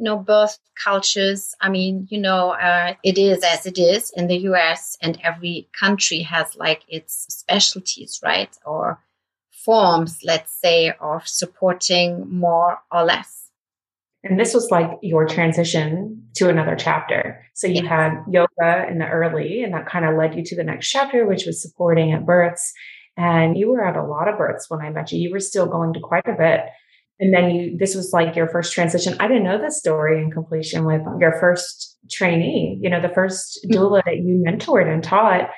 you 0.02 0.04
know 0.04 0.16
birth 0.18 0.58
cultures 0.82 1.54
i 1.60 1.68
mean 1.68 2.08
you 2.10 2.20
know 2.20 2.50
uh, 2.50 2.92
it 3.04 3.18
is 3.18 3.44
as 3.44 3.66
it 3.66 3.78
is 3.78 4.10
in 4.16 4.26
the 4.26 4.34
us 4.34 4.96
and 5.00 5.16
every 5.22 5.68
country 5.78 6.22
has 6.22 6.56
like 6.56 6.82
its 6.88 7.26
specialties 7.28 8.20
right? 8.22 8.56
Or 8.66 8.98
forms 9.50 10.18
let's 10.24 10.52
say 10.60 10.92
of 11.00 11.26
supporting 11.26 12.28
more 12.28 12.80
or 12.90 13.04
less. 13.04 13.48
And 14.24 14.38
this 14.38 14.54
was 14.54 14.70
like 14.70 14.90
your 15.02 15.26
transition 15.26 16.28
to 16.36 16.48
another 16.48 16.76
chapter. 16.76 17.44
So 17.54 17.66
you 17.66 17.86
had 17.86 18.24
yoga 18.28 18.88
in 18.88 18.98
the 18.98 19.08
early 19.08 19.62
and 19.62 19.74
that 19.74 19.86
kind 19.86 20.04
of 20.04 20.16
led 20.16 20.34
you 20.34 20.44
to 20.44 20.56
the 20.56 20.64
next 20.64 20.90
chapter 20.90 21.26
which 21.26 21.46
was 21.46 21.62
supporting 21.62 22.12
at 22.12 22.26
births. 22.26 22.72
And 23.16 23.56
you 23.56 23.70
were 23.70 23.84
at 23.84 23.96
a 23.96 24.04
lot 24.04 24.28
of 24.28 24.38
births 24.38 24.68
when 24.68 24.80
i 24.80 24.90
met 24.90 25.12
you. 25.12 25.20
You 25.20 25.32
were 25.32 25.40
still 25.40 25.66
going 25.66 25.92
to 25.94 26.00
quite 26.00 26.26
a 26.26 26.36
bit 26.36 26.60
and 27.22 27.32
then 27.32 27.50
you, 27.50 27.76
this 27.78 27.94
was 27.94 28.12
like 28.12 28.34
your 28.34 28.48
first 28.48 28.72
transition. 28.72 29.14
I 29.20 29.28
didn't 29.28 29.44
know 29.44 29.56
this 29.56 29.78
story 29.78 30.20
in 30.20 30.32
completion 30.32 30.84
with 30.84 31.02
your 31.20 31.38
first 31.38 31.96
trainee, 32.10 32.80
you 32.82 32.90
know, 32.90 33.00
the 33.00 33.14
first 33.14 33.60
mm-hmm. 33.64 33.78
doula 33.78 34.02
that 34.04 34.16
you 34.16 34.44
mentored 34.44 34.92
and 34.92 35.04
taught. 35.04 35.48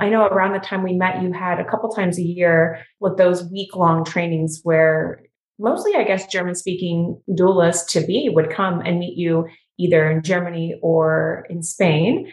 I 0.00 0.08
know 0.08 0.26
around 0.26 0.52
the 0.52 0.58
time 0.58 0.82
we 0.82 0.94
met, 0.94 1.22
you 1.22 1.32
had 1.32 1.60
a 1.60 1.64
couple 1.64 1.90
times 1.90 2.18
a 2.18 2.22
year 2.22 2.84
with 2.98 3.18
those 3.18 3.44
week 3.52 3.76
long 3.76 4.04
trainings 4.04 4.62
where 4.64 5.22
mostly, 5.60 5.94
I 5.94 6.02
guess, 6.02 6.26
German 6.26 6.56
speaking 6.56 7.22
doulas 7.30 7.86
to 7.90 8.04
be 8.04 8.28
would 8.28 8.50
come 8.50 8.80
and 8.80 8.98
meet 8.98 9.16
you 9.16 9.46
either 9.78 10.10
in 10.10 10.24
Germany 10.24 10.76
or 10.82 11.46
in 11.48 11.62
Spain 11.62 12.32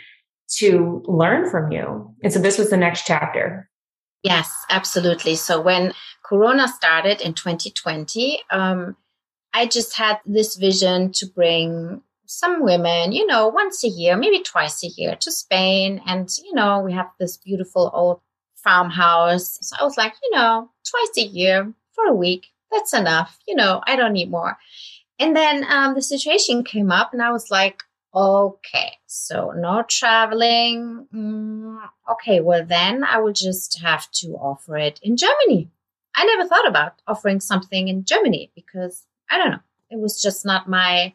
to 0.55 1.03
learn 1.05 1.47
from 1.47 1.71
you. 1.71 2.11
And 2.23 2.33
so 2.33 2.39
this 2.39 2.57
was 2.57 2.71
the 2.71 2.77
next 2.77 3.05
chapter. 3.05 3.69
Yes, 4.23 4.51
absolutely. 4.71 5.35
So 5.35 5.61
when 5.61 5.93
Corona 6.29 6.67
started 6.67 7.21
in 7.21 7.33
2020, 7.33 8.43
um, 8.51 8.95
I 9.51 9.65
just 9.65 9.97
had 9.97 10.19
this 10.27 10.57
vision 10.57 11.11
to 11.13 11.25
bring 11.25 12.03
some 12.27 12.63
women, 12.63 13.11
you 13.11 13.25
know, 13.25 13.47
once 13.47 13.83
a 13.83 13.87
year, 13.87 14.15
maybe 14.15 14.43
twice 14.43 14.83
a 14.83 14.89
year 14.89 15.15
to 15.15 15.31
Spain. 15.31 16.03
And, 16.05 16.29
you 16.43 16.53
know, 16.53 16.81
we 16.81 16.93
have 16.93 17.09
this 17.19 17.37
beautiful 17.37 17.89
old 17.91 18.21
farmhouse. 18.55 19.57
So 19.61 19.75
I 19.79 19.83
was 19.83 19.97
like, 19.97 20.13
you 20.21 20.37
know, 20.37 20.69
twice 20.87 21.25
a 21.25 21.27
year 21.27 21.73
for 21.93 22.05
a 22.05 22.13
week, 22.13 22.45
that's 22.71 22.93
enough. 22.93 23.39
You 23.47 23.55
know, 23.55 23.81
I 23.87 23.95
don't 23.95 24.13
need 24.13 24.29
more. 24.29 24.55
And 25.17 25.35
then 25.35 25.65
um, 25.67 25.95
the 25.95 26.01
situation 26.03 26.63
came 26.63 26.91
up, 26.91 27.11
and 27.11 27.21
I 27.23 27.31
was 27.31 27.49
like, 27.49 27.81
Okay, 28.13 28.93
so 29.05 29.51
no 29.55 29.83
traveling. 29.87 31.07
Mm, 31.13 31.77
okay, 32.11 32.39
well, 32.39 32.65
then 32.65 33.03
I 33.03 33.19
will 33.19 33.33
just 33.33 33.79
have 33.81 34.09
to 34.13 34.29
offer 34.29 34.77
it 34.77 34.99
in 35.03 35.15
Germany. 35.15 35.69
I 36.15 36.25
never 36.25 36.47
thought 36.47 36.67
about 36.67 37.01
offering 37.07 37.39
something 37.39 37.87
in 37.87 38.05
Germany 38.05 38.51
because 38.55 39.05
I 39.29 39.37
don't 39.37 39.51
know. 39.51 39.59
It 39.89 39.99
was 39.99 40.21
just 40.21 40.45
not 40.45 40.69
my. 40.69 41.13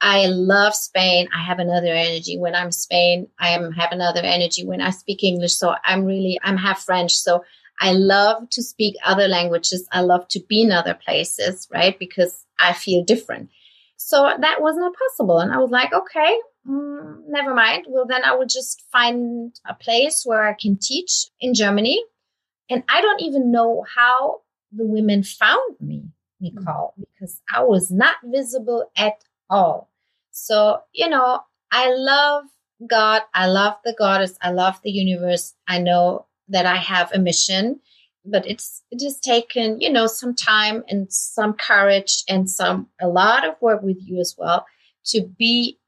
I 0.00 0.26
love 0.26 0.74
Spain. 0.74 1.28
I 1.34 1.44
have 1.44 1.60
another 1.60 1.92
energy 1.92 2.36
when 2.36 2.54
I'm 2.54 2.72
Spain. 2.72 3.28
I 3.38 3.50
am 3.50 3.72
have 3.72 3.92
another 3.92 4.20
energy 4.22 4.66
when 4.66 4.80
I 4.80 4.90
speak 4.90 5.22
English. 5.22 5.54
So 5.54 5.74
I'm 5.84 6.04
really 6.04 6.38
I'm 6.42 6.56
half 6.56 6.82
French. 6.82 7.14
So 7.14 7.44
I 7.80 7.92
love 7.92 8.48
to 8.50 8.62
speak 8.62 8.96
other 9.04 9.28
languages. 9.28 9.88
I 9.92 10.00
love 10.02 10.28
to 10.28 10.40
be 10.48 10.62
in 10.62 10.72
other 10.72 10.94
places, 10.94 11.68
right? 11.72 11.98
Because 11.98 12.44
I 12.58 12.72
feel 12.72 13.04
different. 13.04 13.50
So 13.96 14.30
that 14.40 14.60
was 14.60 14.76
not 14.76 14.92
possible. 14.94 15.38
And 15.38 15.52
I 15.52 15.58
was 15.58 15.70
like, 15.70 15.92
okay, 15.92 16.36
mm, 16.68 17.22
never 17.28 17.54
mind. 17.54 17.86
Well, 17.88 18.06
then 18.06 18.24
I 18.24 18.34
will 18.34 18.46
just 18.46 18.84
find 18.92 19.54
a 19.66 19.74
place 19.74 20.22
where 20.24 20.44
I 20.44 20.54
can 20.54 20.78
teach 20.80 21.26
in 21.40 21.54
Germany. 21.54 22.02
And 22.72 22.82
I 22.88 23.00
don't 23.00 23.22
even 23.22 23.50
know 23.50 23.84
how 23.94 24.40
the 24.72 24.86
women 24.86 25.22
found 25.22 25.76
me, 25.80 26.04
Nichole, 26.42 26.92
mm. 26.98 27.04
because 27.12 27.40
I 27.52 27.62
was 27.62 27.90
not 27.90 28.16
visible 28.24 28.90
at 28.96 29.22
all. 29.50 29.90
So, 30.30 30.80
you 30.92 31.08
know, 31.08 31.40
I 31.70 31.92
love 31.94 32.44
God. 32.86 33.22
I 33.34 33.46
love 33.46 33.74
the 33.84 33.94
goddess. 33.96 34.36
I 34.40 34.50
love 34.50 34.80
the 34.82 34.90
universe. 34.90 35.54
I 35.68 35.78
know 35.78 36.26
that 36.48 36.66
I 36.66 36.76
have 36.76 37.12
a 37.12 37.18
mission 37.18 37.80
but 38.24 38.46
it's 38.46 38.82
it 38.90 39.02
has 39.02 39.18
taken 39.18 39.80
you 39.80 39.90
know 39.90 40.06
some 40.06 40.34
time 40.34 40.84
and 40.88 41.12
some 41.12 41.52
courage 41.54 42.22
and 42.28 42.48
some 42.48 42.86
a 43.00 43.08
lot 43.08 43.46
of 43.46 43.54
work 43.60 43.82
with 43.82 43.98
you 44.00 44.20
as 44.20 44.34
well 44.38 44.64
to 45.04 45.22
be 45.38 45.78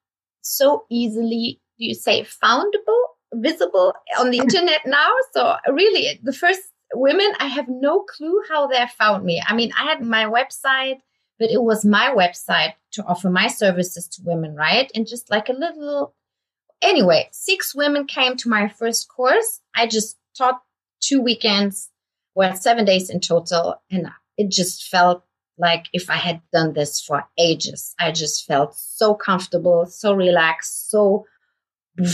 so 0.40 0.84
easily 0.90 1.60
do 1.78 1.86
you 1.86 1.94
say 1.94 2.22
foundable 2.22 3.02
visible 3.34 3.94
on 4.18 4.30
the 4.30 4.38
internet 4.46 4.80
now 4.86 5.14
so 5.32 5.56
really 5.68 6.18
the 6.22 6.32
first 6.32 6.60
women 6.94 7.32
i 7.40 7.46
have 7.46 7.66
no 7.68 8.00
clue 8.00 8.40
how 8.48 8.66
they 8.66 8.84
found 8.98 9.24
me 9.24 9.42
i 9.46 9.54
mean 9.54 9.70
i 9.78 9.84
had 9.84 10.00
my 10.00 10.24
website 10.24 10.98
but 11.38 11.50
it 11.50 11.62
was 11.62 11.84
my 11.84 12.14
website 12.16 12.74
to 12.92 13.04
offer 13.04 13.30
my 13.30 13.48
services 13.48 14.08
to 14.08 14.22
women 14.24 14.54
right 14.54 14.90
and 14.94 15.06
just 15.06 15.30
like 15.30 15.48
a 15.48 15.52
little 15.52 16.14
anyway 16.82 17.28
six 17.32 17.74
women 17.74 18.06
came 18.06 18.36
to 18.36 18.48
my 18.48 18.68
first 18.68 19.08
course 19.08 19.60
i 19.74 19.86
just 19.86 20.16
taught 20.36 20.60
two 21.00 21.20
weekends 21.20 21.90
well, 22.34 22.54
seven 22.54 22.84
days 22.84 23.10
in 23.10 23.20
total. 23.20 23.80
And 23.90 24.08
it 24.36 24.50
just 24.50 24.88
felt 24.88 25.24
like 25.56 25.86
if 25.92 26.10
I 26.10 26.16
had 26.16 26.40
done 26.52 26.72
this 26.72 27.00
for 27.00 27.24
ages, 27.38 27.94
I 28.00 28.10
just 28.10 28.44
felt 28.44 28.74
so 28.74 29.14
comfortable, 29.14 29.86
so 29.86 30.12
relaxed, 30.14 30.90
so 30.90 31.26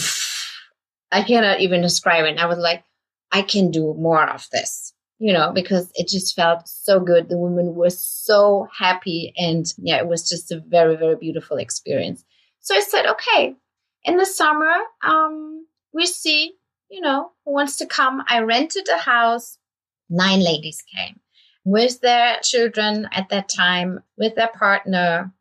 I 1.12 1.22
cannot 1.22 1.60
even 1.60 1.80
describe 1.80 2.26
it. 2.26 2.38
I 2.38 2.46
was 2.46 2.58
like, 2.58 2.84
I 3.32 3.42
can 3.42 3.70
do 3.70 3.94
more 3.94 4.28
of 4.28 4.48
this, 4.50 4.92
you 5.18 5.32
know, 5.32 5.52
because 5.52 5.90
it 5.94 6.08
just 6.08 6.34
felt 6.34 6.68
so 6.68 7.00
good. 7.00 7.28
The 7.28 7.38
women 7.38 7.74
were 7.74 7.90
so 7.90 8.66
happy. 8.76 9.32
And 9.36 9.66
yeah, 9.78 9.98
it 9.98 10.08
was 10.08 10.28
just 10.28 10.50
a 10.50 10.60
very, 10.66 10.96
very 10.96 11.16
beautiful 11.16 11.56
experience. 11.56 12.24
So 12.60 12.74
I 12.74 12.80
said, 12.80 13.06
okay, 13.06 13.54
in 14.04 14.16
the 14.16 14.26
summer, 14.26 14.72
um, 15.04 15.66
we 15.92 16.06
see, 16.06 16.54
you 16.90 17.00
know, 17.00 17.30
who 17.44 17.52
wants 17.52 17.76
to 17.76 17.86
come. 17.86 18.22
I 18.28 18.40
rented 18.40 18.88
a 18.88 18.98
house 18.98 19.58
nine 20.08 20.40
ladies 20.40 20.82
came 20.94 21.20
with 21.64 22.00
their 22.00 22.38
children 22.42 23.08
at 23.12 23.28
that 23.28 23.48
time, 23.48 24.00
with 24.16 24.34
their 24.34 24.48
partner. 24.48 25.32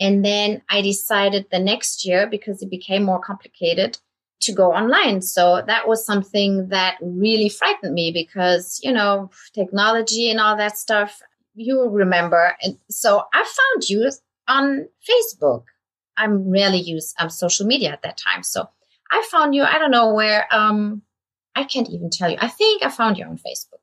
And 0.00 0.24
then 0.24 0.62
I 0.68 0.82
decided 0.82 1.46
the 1.50 1.60
next 1.60 2.04
year, 2.04 2.26
because 2.26 2.62
it 2.62 2.70
became 2.70 3.04
more 3.04 3.20
complicated, 3.20 3.98
to 4.42 4.52
go 4.52 4.72
online. 4.72 5.22
So 5.22 5.62
that 5.66 5.88
was 5.88 6.04
something 6.04 6.68
that 6.68 6.96
really 7.00 7.48
frightened 7.48 7.94
me 7.94 8.12
because, 8.12 8.80
you 8.82 8.92
know, 8.92 9.30
technology 9.54 10.30
and 10.30 10.40
all 10.40 10.56
that 10.56 10.76
stuff, 10.76 11.20
you 11.54 11.88
remember. 11.88 12.56
And 12.62 12.76
so 12.90 13.22
I 13.32 13.38
found 13.38 13.88
you 13.88 14.10
on 14.48 14.88
Facebook. 15.08 15.64
I'm 16.16 16.50
rarely 16.50 16.80
use 16.80 17.14
um, 17.18 17.30
social 17.30 17.66
media 17.66 17.90
at 17.90 18.02
that 18.02 18.18
time. 18.18 18.42
So 18.42 18.68
I 19.10 19.26
found 19.30 19.54
you, 19.54 19.62
I 19.62 19.78
don't 19.78 19.90
know 19.90 20.12
where, 20.14 20.46
um, 20.54 21.02
I 21.54 21.64
can't 21.64 21.90
even 21.90 22.10
tell 22.10 22.30
you. 22.30 22.38
I 22.40 22.48
think 22.48 22.82
I 22.84 22.88
found 22.88 23.18
you 23.18 23.24
on 23.24 23.36
Facebook. 23.36 23.81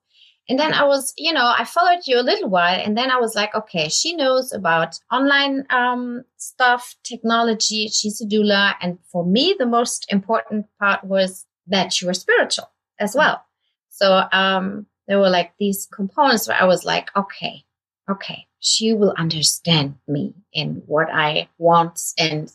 And 0.49 0.57
then 0.57 0.73
I 0.73 0.83
was, 0.83 1.13
you 1.15 1.31
know, 1.31 1.45
I 1.45 1.63
followed 1.63 1.99
you 2.07 2.19
a 2.19 2.25
little 2.25 2.49
while 2.49 2.81
and 2.83 2.97
then 2.97 3.11
I 3.11 3.17
was 3.17 3.35
like, 3.35 3.53
okay, 3.53 3.87
she 3.87 4.15
knows 4.15 4.51
about 4.51 4.99
online 5.11 5.67
um, 5.69 6.23
stuff, 6.37 6.95
technology. 7.03 7.87
She's 7.89 8.19
a 8.19 8.25
doula. 8.25 8.73
And 8.81 8.97
for 9.11 9.23
me, 9.23 9.55
the 9.57 9.67
most 9.67 10.11
important 10.11 10.65
part 10.79 11.03
was 11.03 11.45
that 11.67 12.01
you 12.01 12.07
were 12.07 12.15
spiritual 12.15 12.71
as 12.99 13.13
well. 13.15 13.45
So 13.89 14.23
um, 14.31 14.87
there 15.07 15.19
were 15.19 15.29
like 15.29 15.53
these 15.59 15.87
components 15.93 16.47
where 16.47 16.59
I 16.59 16.65
was 16.65 16.83
like, 16.83 17.15
okay, 17.15 17.63
okay, 18.09 18.47
she 18.59 18.93
will 18.93 19.13
understand 19.17 19.95
me 20.07 20.33
and 20.55 20.81
what 20.87 21.09
I 21.13 21.47
want 21.59 22.01
and 22.17 22.51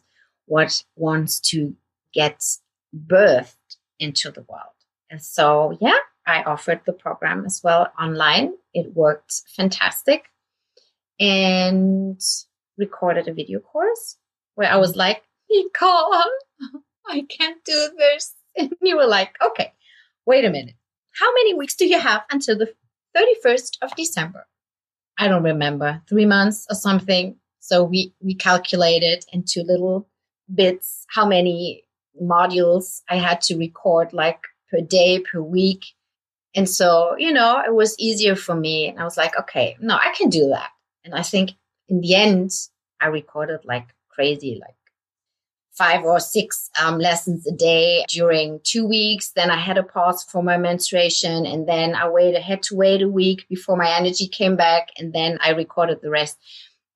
what 0.46 0.82
wants 0.96 1.38
to 1.50 1.76
get 2.12 2.42
birthed 2.92 3.54
into 4.00 4.32
the 4.32 4.42
world. 4.42 4.74
And 5.10 5.22
so, 5.22 5.78
yeah, 5.80 5.98
I 6.26 6.42
offered 6.42 6.80
the 6.86 6.92
program 6.92 7.44
as 7.44 7.60
well 7.62 7.92
online. 8.00 8.54
It 8.72 8.94
worked 8.94 9.42
fantastic 9.56 10.24
and 11.20 12.20
recorded 12.78 13.28
a 13.28 13.34
video 13.34 13.60
course 13.60 14.16
where 14.54 14.70
I 14.70 14.76
was 14.76 14.96
like, 14.96 15.22
Nichole, 15.50 16.22
I 17.06 17.22
can't 17.28 17.62
do 17.64 17.90
this. 17.96 18.34
And 18.56 18.72
you 18.80 18.96
were 18.96 19.06
like, 19.06 19.34
okay, 19.44 19.72
wait 20.26 20.44
a 20.44 20.50
minute. 20.50 20.76
How 21.18 21.32
many 21.34 21.54
weeks 21.54 21.74
do 21.74 21.86
you 21.86 21.98
have 21.98 22.22
until 22.30 22.56
the 22.56 22.72
31st 23.16 23.78
of 23.82 23.96
December? 23.96 24.46
I 25.18 25.26
don't 25.26 25.42
remember, 25.42 26.02
three 26.08 26.24
months 26.24 26.64
or 26.70 26.76
something. 26.76 27.34
So 27.58 27.82
we, 27.82 28.14
we 28.20 28.36
calculated 28.36 29.24
into 29.32 29.62
little 29.62 30.08
bits 30.54 31.04
how 31.08 31.26
many 31.26 31.82
modules 32.22 33.02
I 33.08 33.16
had 33.16 33.40
to 33.42 33.56
record, 33.56 34.12
like 34.12 34.40
per 34.70 34.80
day, 34.80 35.18
per 35.20 35.42
week. 35.42 35.84
And 36.54 36.68
so, 36.68 37.16
you 37.18 37.32
know, 37.32 37.62
it 37.66 37.74
was 37.74 37.98
easier 37.98 38.36
for 38.36 38.54
me. 38.54 38.88
And 38.88 39.00
I 39.00 39.04
was 39.04 39.16
like, 39.16 39.38
okay, 39.38 39.76
no, 39.80 39.94
I 39.96 40.14
can 40.16 40.28
do 40.28 40.48
that. 40.48 40.70
And 41.04 41.14
I 41.14 41.22
think 41.22 41.52
in 41.88 42.00
the 42.00 42.14
end, 42.14 42.50
I 43.00 43.08
recorded 43.08 43.60
like 43.64 43.88
crazy, 44.08 44.58
like 44.60 44.74
five 45.74 46.04
or 46.04 46.20
six 46.20 46.70
um, 46.80 46.98
lessons 46.98 47.46
a 47.46 47.52
day 47.52 48.04
during 48.08 48.60
two 48.62 48.86
weeks. 48.86 49.32
Then 49.32 49.50
I 49.50 49.56
had 49.56 49.76
a 49.76 49.82
pause 49.82 50.22
for 50.22 50.42
my 50.42 50.56
menstruation, 50.56 51.44
and 51.44 51.68
then 51.68 51.94
I 51.94 52.08
waited, 52.08 52.40
had 52.40 52.62
to 52.64 52.76
wait 52.76 53.02
a 53.02 53.08
week 53.08 53.46
before 53.48 53.76
my 53.76 53.90
energy 53.90 54.28
came 54.28 54.56
back, 54.56 54.90
and 54.98 55.12
then 55.12 55.38
I 55.42 55.50
recorded 55.50 56.00
the 56.00 56.10
rest. 56.10 56.38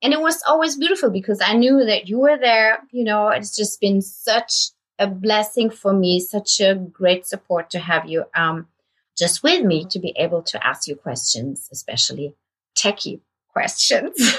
And 0.00 0.12
it 0.12 0.20
was 0.20 0.40
always 0.46 0.76
beautiful 0.76 1.10
because 1.10 1.40
I 1.44 1.54
knew 1.54 1.84
that 1.84 2.08
you 2.08 2.20
were 2.20 2.38
there. 2.38 2.78
You 2.92 3.02
know, 3.02 3.28
it's 3.28 3.56
just 3.56 3.80
been 3.80 4.00
such 4.00 4.70
a 5.00 5.08
blessing 5.08 5.70
for 5.70 5.92
me, 5.92 6.20
such 6.20 6.60
a 6.60 6.76
great 6.76 7.26
support 7.26 7.70
to 7.70 7.80
have 7.80 8.08
you 8.08 8.24
um, 8.34 8.68
just 9.18 9.42
with 9.42 9.64
me 9.64 9.84
to 9.90 9.98
be 9.98 10.14
able 10.16 10.42
to 10.42 10.66
ask 10.66 10.86
you 10.86 10.96
questions, 10.96 11.68
especially 11.72 12.34
techie 12.76 13.20
questions. 13.52 14.14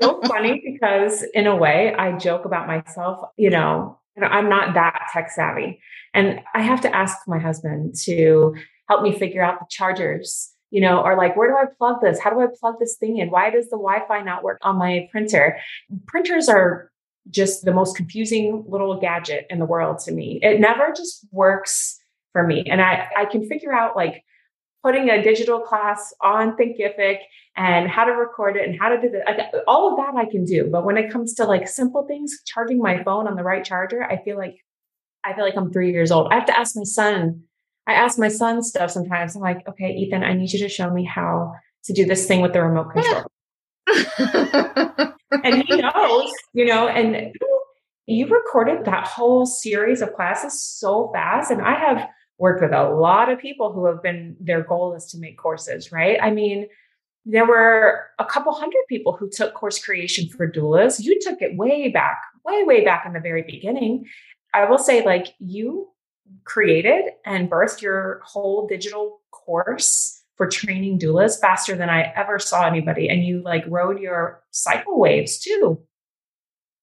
so 0.00 0.20
funny 0.22 0.62
because 0.64 1.22
in 1.34 1.46
a 1.46 1.56
way 1.56 1.94
I 1.94 2.16
joke 2.18 2.44
about 2.44 2.66
myself, 2.66 3.20
you 3.36 3.50
know, 3.50 3.98
I'm 4.20 4.48
not 4.48 4.74
that 4.74 5.08
tech 5.12 5.30
savvy. 5.30 5.80
And 6.14 6.40
I 6.54 6.62
have 6.62 6.80
to 6.82 6.94
ask 6.94 7.16
my 7.26 7.38
husband 7.38 7.94
to 8.04 8.54
help 8.88 9.02
me 9.02 9.16
figure 9.16 9.44
out 9.44 9.60
the 9.60 9.66
chargers, 9.70 10.50
you 10.70 10.80
know, 10.80 11.00
or 11.00 11.16
like, 11.16 11.36
where 11.36 11.48
do 11.48 11.56
I 11.56 11.66
plug 11.78 12.00
this? 12.00 12.18
How 12.18 12.30
do 12.30 12.40
I 12.40 12.46
plug 12.58 12.76
this 12.80 12.96
thing 12.96 13.18
in? 13.18 13.30
Why 13.30 13.50
does 13.50 13.66
the 13.66 13.76
Wi 13.76 14.00
Fi 14.08 14.22
not 14.22 14.42
work 14.42 14.58
on 14.62 14.76
my 14.76 15.08
printer? 15.12 15.58
Printers 16.06 16.48
are 16.48 16.90
just 17.30 17.64
the 17.64 17.74
most 17.74 17.96
confusing 17.96 18.64
little 18.66 18.98
gadget 18.98 19.46
in 19.50 19.58
the 19.58 19.66
world 19.66 19.98
to 20.00 20.12
me. 20.12 20.40
It 20.42 20.60
never 20.60 20.92
just 20.96 21.26
works 21.30 21.97
for 22.38 22.46
me. 22.46 22.64
And 22.70 22.80
I, 22.80 23.08
I 23.16 23.24
can 23.24 23.48
figure 23.48 23.72
out 23.72 23.96
like 23.96 24.22
putting 24.84 25.10
a 25.10 25.20
digital 25.20 25.58
class 25.60 26.14
on 26.22 26.56
Thinkific 26.56 27.18
and 27.56 27.90
how 27.90 28.04
to 28.04 28.12
record 28.12 28.56
it 28.56 28.68
and 28.68 28.78
how 28.80 28.90
to 28.90 29.00
do 29.00 29.10
that. 29.10 29.52
All 29.66 29.90
of 29.90 29.96
that 29.96 30.14
I 30.16 30.30
can 30.30 30.44
do. 30.44 30.68
But 30.70 30.84
when 30.84 30.96
it 30.96 31.10
comes 31.10 31.34
to 31.34 31.44
like 31.44 31.66
simple 31.66 32.06
things, 32.06 32.38
charging 32.46 32.78
my 32.78 33.02
phone 33.02 33.26
on 33.26 33.34
the 33.34 33.42
right 33.42 33.64
charger, 33.64 34.04
I 34.04 34.22
feel 34.22 34.36
like 34.36 34.54
I 35.24 35.34
feel 35.34 35.44
like 35.44 35.56
I'm 35.56 35.72
three 35.72 35.90
years 35.90 36.12
old. 36.12 36.28
I 36.30 36.36
have 36.36 36.46
to 36.46 36.56
ask 36.56 36.76
my 36.76 36.84
son. 36.84 37.42
I 37.88 37.94
ask 37.94 38.20
my 38.20 38.28
son 38.28 38.62
stuff 38.62 38.92
sometimes. 38.92 39.34
I'm 39.34 39.42
like, 39.42 39.66
okay, 39.68 39.90
Ethan, 39.90 40.22
I 40.22 40.34
need 40.34 40.52
you 40.52 40.60
to 40.60 40.68
show 40.68 40.90
me 40.90 41.04
how 41.04 41.54
to 41.84 41.92
do 41.92 42.04
this 42.04 42.26
thing 42.26 42.40
with 42.40 42.52
the 42.52 42.62
remote 42.62 42.92
control. 42.92 43.24
and 45.44 45.64
he 45.66 45.76
knows, 45.76 46.30
you 46.52 46.66
know, 46.66 46.86
and 46.86 47.34
you 48.06 48.26
recorded 48.26 48.84
that 48.84 49.06
whole 49.06 49.44
series 49.44 50.02
of 50.02 50.14
classes 50.14 50.62
so 50.62 51.10
fast. 51.12 51.50
And 51.50 51.60
I 51.60 51.74
have 51.74 52.08
worked 52.38 52.62
with 52.62 52.72
a 52.72 52.88
lot 52.88 53.30
of 53.30 53.38
people 53.38 53.72
who 53.72 53.86
have 53.86 54.02
been, 54.02 54.36
their 54.40 54.62
goal 54.62 54.94
is 54.94 55.06
to 55.06 55.18
make 55.18 55.36
courses, 55.36 55.92
right? 55.92 56.18
I 56.22 56.30
mean, 56.30 56.68
there 57.24 57.46
were 57.46 58.06
a 58.18 58.24
couple 58.24 58.52
hundred 58.54 58.84
people 58.88 59.12
who 59.12 59.28
took 59.28 59.54
course 59.54 59.82
creation 59.84 60.28
for 60.28 60.50
doulas. 60.50 61.02
You 61.02 61.18
took 61.20 61.42
it 61.42 61.56
way 61.56 61.88
back, 61.88 62.18
way, 62.44 62.62
way 62.64 62.84
back 62.84 63.04
in 63.04 63.12
the 63.12 63.20
very 63.20 63.42
beginning. 63.42 64.06
I 64.54 64.64
will 64.70 64.78
say, 64.78 65.04
like, 65.04 65.34
you 65.38 65.88
created 66.44 67.04
and 67.26 67.50
birthed 67.50 67.82
your 67.82 68.20
whole 68.24 68.66
digital 68.66 69.20
course 69.30 70.22
for 70.36 70.46
training 70.46 70.98
doulas 70.98 71.38
faster 71.40 71.76
than 71.76 71.90
I 71.90 72.12
ever 72.16 72.38
saw 72.38 72.66
anybody. 72.66 73.08
And 73.08 73.24
you 73.24 73.42
like 73.42 73.64
rode 73.66 73.98
your 73.98 74.42
cycle 74.50 74.98
waves 74.98 75.38
too. 75.38 75.80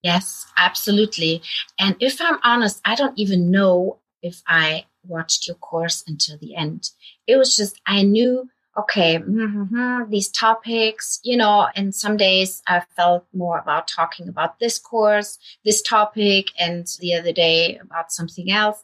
Yes, 0.02 0.46
absolutely. 0.56 1.42
And 1.78 1.96
if 1.98 2.20
I'm 2.20 2.38
honest, 2.44 2.80
I 2.84 2.94
don't 2.94 3.18
even 3.18 3.50
know 3.50 3.98
if 4.22 4.42
I 4.46 4.84
watched 5.08 5.46
your 5.46 5.56
course 5.56 6.04
until 6.06 6.38
the 6.38 6.54
end. 6.54 6.90
It 7.26 7.36
was 7.36 7.56
just, 7.56 7.80
I 7.86 8.02
knew, 8.02 8.48
okay, 8.78 9.18
mm-hmm, 9.18 10.10
these 10.10 10.28
topics, 10.28 11.20
you 11.22 11.36
know, 11.36 11.68
and 11.74 11.94
some 11.94 12.16
days 12.16 12.62
I 12.66 12.82
felt 12.96 13.26
more 13.32 13.58
about 13.58 13.88
talking 13.88 14.28
about 14.28 14.58
this 14.58 14.78
course, 14.78 15.38
this 15.64 15.82
topic, 15.82 16.46
and 16.58 16.86
the 17.00 17.14
other 17.14 17.32
day 17.32 17.78
about 17.78 18.12
something 18.12 18.50
else. 18.50 18.82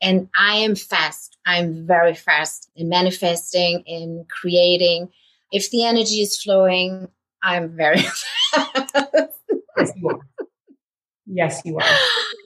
And 0.00 0.28
I 0.38 0.56
am 0.56 0.74
fast. 0.74 1.36
I'm 1.46 1.86
very 1.86 2.14
fast 2.14 2.70
in 2.76 2.88
manifesting, 2.88 3.82
in 3.86 4.26
creating. 4.28 5.08
If 5.50 5.70
the 5.70 5.84
energy 5.84 6.20
is 6.20 6.40
flowing, 6.40 7.08
I'm 7.42 7.76
very 7.76 8.00
fast. 8.52 9.38
yes, 9.76 9.92
you 9.96 10.08
are. 10.08 10.20
Yes, 11.26 11.62
you 11.64 11.78
are. 11.78 11.84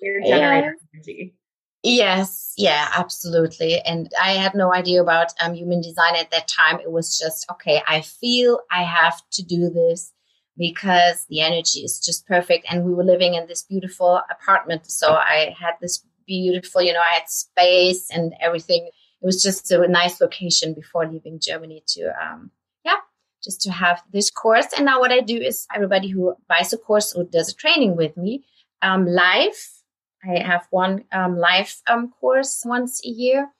You're 0.02 0.22
generating 0.22 0.76
energy. 0.94 1.34
Yes, 1.84 2.54
yeah, 2.56 2.88
absolutely. 2.96 3.80
And 3.80 4.10
I 4.20 4.32
had 4.32 4.54
no 4.54 4.74
idea 4.74 5.00
about 5.00 5.32
um, 5.40 5.54
human 5.54 5.80
design 5.80 6.16
at 6.16 6.30
that 6.32 6.48
time. 6.48 6.80
It 6.80 6.90
was 6.90 7.16
just, 7.16 7.48
okay, 7.52 7.82
I 7.86 8.00
feel 8.00 8.60
I 8.70 8.82
have 8.82 9.22
to 9.32 9.42
do 9.44 9.70
this 9.70 10.12
because 10.56 11.24
the 11.28 11.40
energy 11.40 11.80
is 11.80 12.00
just 12.04 12.26
perfect. 12.26 12.66
And 12.68 12.84
we 12.84 12.92
were 12.92 13.04
living 13.04 13.34
in 13.34 13.46
this 13.46 13.62
beautiful 13.62 14.20
apartment. 14.28 14.90
So 14.90 15.12
I 15.12 15.54
had 15.58 15.74
this 15.80 16.04
beautiful, 16.26 16.82
you 16.82 16.92
know, 16.92 17.00
I 17.00 17.14
had 17.14 17.28
space 17.28 18.10
and 18.10 18.34
everything. 18.40 18.90
It 19.22 19.26
was 19.26 19.40
just 19.40 19.70
a 19.70 19.86
nice 19.86 20.20
location 20.20 20.74
before 20.74 21.08
leaving 21.08 21.38
Germany 21.40 21.84
to, 21.88 22.12
um, 22.20 22.50
yeah, 22.84 22.96
just 23.42 23.60
to 23.62 23.70
have 23.70 24.02
this 24.12 24.30
course. 24.30 24.66
And 24.76 24.84
now 24.84 24.98
what 24.98 25.12
I 25.12 25.20
do 25.20 25.36
is 25.36 25.66
everybody 25.72 26.08
who 26.08 26.34
buys 26.48 26.72
a 26.72 26.78
course 26.78 27.14
or 27.14 27.22
does 27.22 27.50
a 27.50 27.54
training 27.54 27.96
with 27.96 28.16
me, 28.16 28.44
um, 28.82 29.06
live 29.06 29.54
I 30.24 30.42
have 30.42 30.66
one 30.70 31.04
um, 31.12 31.38
live 31.38 31.74
um, 31.88 32.12
course 32.20 32.62
once 32.64 33.04
a 33.04 33.08
year 33.08 33.50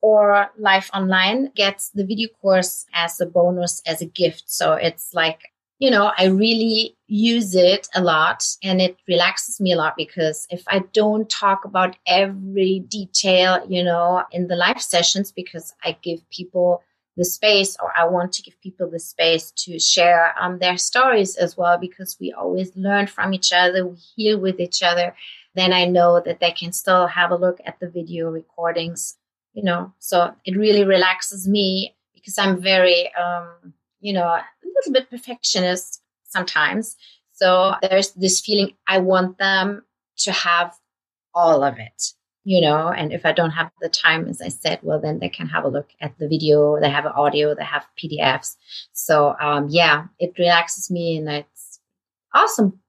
or 0.00 0.50
live 0.58 0.90
online 0.92 1.50
gets 1.54 1.90
the 1.90 2.04
video 2.04 2.28
course 2.40 2.86
as 2.92 3.20
a 3.20 3.26
bonus 3.26 3.82
as 3.86 4.02
a 4.02 4.06
gift. 4.06 4.44
So 4.46 4.74
it's 4.74 5.14
like, 5.14 5.40
you 5.78 5.90
know, 5.90 6.12
I 6.16 6.26
really 6.26 6.96
use 7.06 7.54
it 7.54 7.88
a 7.94 8.02
lot 8.02 8.44
and 8.62 8.80
it 8.80 8.96
relaxes 9.08 9.60
me 9.60 9.72
a 9.72 9.76
lot 9.76 9.94
because 9.96 10.46
if 10.50 10.62
I 10.68 10.80
don't 10.92 11.28
talk 11.28 11.64
about 11.64 11.96
every 12.06 12.84
detail, 12.86 13.64
you 13.66 13.82
know, 13.82 14.24
in 14.30 14.46
the 14.46 14.56
live 14.56 14.82
sessions, 14.82 15.32
because 15.32 15.72
I 15.82 15.96
give 16.02 16.20
people 16.30 16.82
the 17.16 17.24
space 17.24 17.76
or 17.80 17.92
I 17.96 18.04
want 18.04 18.32
to 18.34 18.42
give 18.42 18.60
people 18.60 18.90
the 18.90 18.98
space 18.98 19.52
to 19.52 19.78
share 19.78 20.34
um, 20.38 20.58
their 20.58 20.76
stories 20.76 21.36
as 21.36 21.56
well 21.56 21.78
because 21.78 22.18
we 22.20 22.32
always 22.32 22.76
learn 22.76 23.06
from 23.06 23.32
each 23.32 23.52
other, 23.52 23.86
we 23.86 23.96
heal 24.16 24.38
with 24.38 24.60
each 24.60 24.82
other 24.82 25.14
then 25.54 25.72
I 25.72 25.84
know 25.84 26.20
that 26.24 26.40
they 26.40 26.50
can 26.50 26.72
still 26.72 27.06
have 27.06 27.30
a 27.30 27.36
look 27.36 27.58
at 27.64 27.78
the 27.80 27.88
video 27.88 28.30
recordings, 28.30 29.16
you 29.52 29.62
know. 29.62 29.92
So 29.98 30.34
it 30.44 30.56
really 30.56 30.84
relaxes 30.84 31.48
me 31.48 31.94
because 32.12 32.38
I'm 32.38 32.60
very, 32.60 33.12
um, 33.14 33.74
you 34.00 34.12
know, 34.12 34.24
a 34.24 34.44
little 34.64 34.92
bit 34.92 35.10
perfectionist 35.10 36.02
sometimes. 36.24 36.96
So 37.32 37.74
there's 37.82 38.12
this 38.12 38.40
feeling 38.40 38.74
I 38.88 38.98
want 38.98 39.38
them 39.38 39.84
to 40.18 40.32
have 40.32 40.74
all 41.34 41.62
of 41.62 41.78
it, 41.78 42.12
you 42.44 42.60
know. 42.60 42.88
And 42.88 43.12
if 43.12 43.24
I 43.24 43.32
don't 43.32 43.50
have 43.50 43.70
the 43.80 43.88
time, 43.88 44.28
as 44.28 44.40
I 44.40 44.48
said, 44.48 44.80
well, 44.82 45.00
then 45.00 45.20
they 45.20 45.28
can 45.28 45.46
have 45.48 45.64
a 45.64 45.68
look 45.68 45.90
at 46.00 46.18
the 46.18 46.28
video, 46.28 46.80
they 46.80 46.90
have 46.90 47.06
audio, 47.06 47.54
they 47.54 47.64
have 47.64 47.86
PDFs. 47.98 48.56
So 48.92 49.36
um, 49.40 49.68
yeah, 49.70 50.06
it 50.18 50.34
relaxes 50.38 50.90
me 50.90 51.16
and 51.16 51.28
it's 51.28 51.80
awesome 52.34 52.80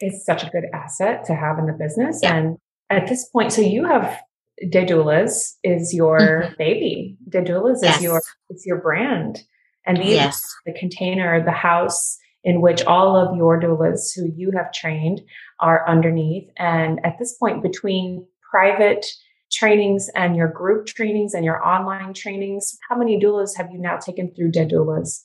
is 0.00 0.24
such 0.24 0.44
a 0.44 0.50
good 0.50 0.64
asset 0.72 1.24
to 1.24 1.34
have 1.34 1.58
in 1.58 1.66
the 1.66 1.72
business. 1.72 2.20
Yeah. 2.22 2.36
And 2.36 2.58
at 2.90 3.08
this 3.08 3.28
point, 3.28 3.52
so 3.52 3.62
you 3.62 3.84
have 3.84 4.18
Deu 4.64 4.88
Doulas 4.88 5.54
is 5.62 5.94
your 5.94 6.18
mm-hmm. 6.18 6.54
baby. 6.58 7.16
Deu 7.28 7.46
Doulas 7.46 7.78
yes. 7.82 7.96
is 7.96 8.02
your 8.02 8.22
it's 8.50 8.66
your 8.66 8.80
brand. 8.80 9.38
And 9.86 9.96
these 9.98 10.14
yes. 10.14 10.54
the 10.66 10.72
container, 10.72 11.42
the 11.44 11.50
house 11.50 12.18
in 12.44 12.60
which 12.60 12.82
all 12.84 13.16
of 13.16 13.36
your 13.36 13.60
doulas 13.60 14.14
who 14.14 14.30
you 14.36 14.52
have 14.56 14.72
trained 14.72 15.20
are 15.60 15.88
underneath. 15.88 16.48
And 16.56 17.04
at 17.04 17.18
this 17.18 17.36
point, 17.36 17.62
between 17.62 18.26
private 18.50 19.06
trainings 19.50 20.08
and 20.14 20.36
your 20.36 20.48
group 20.48 20.86
trainings 20.86 21.34
and 21.34 21.44
your 21.44 21.64
online 21.66 22.14
trainings, 22.14 22.78
how 22.88 22.96
many 22.96 23.18
doulas 23.18 23.56
have 23.56 23.70
you 23.70 23.78
now 23.78 23.96
taken 23.96 24.32
through 24.34 24.52
Deu 24.52 24.70
Doulas? 24.70 25.24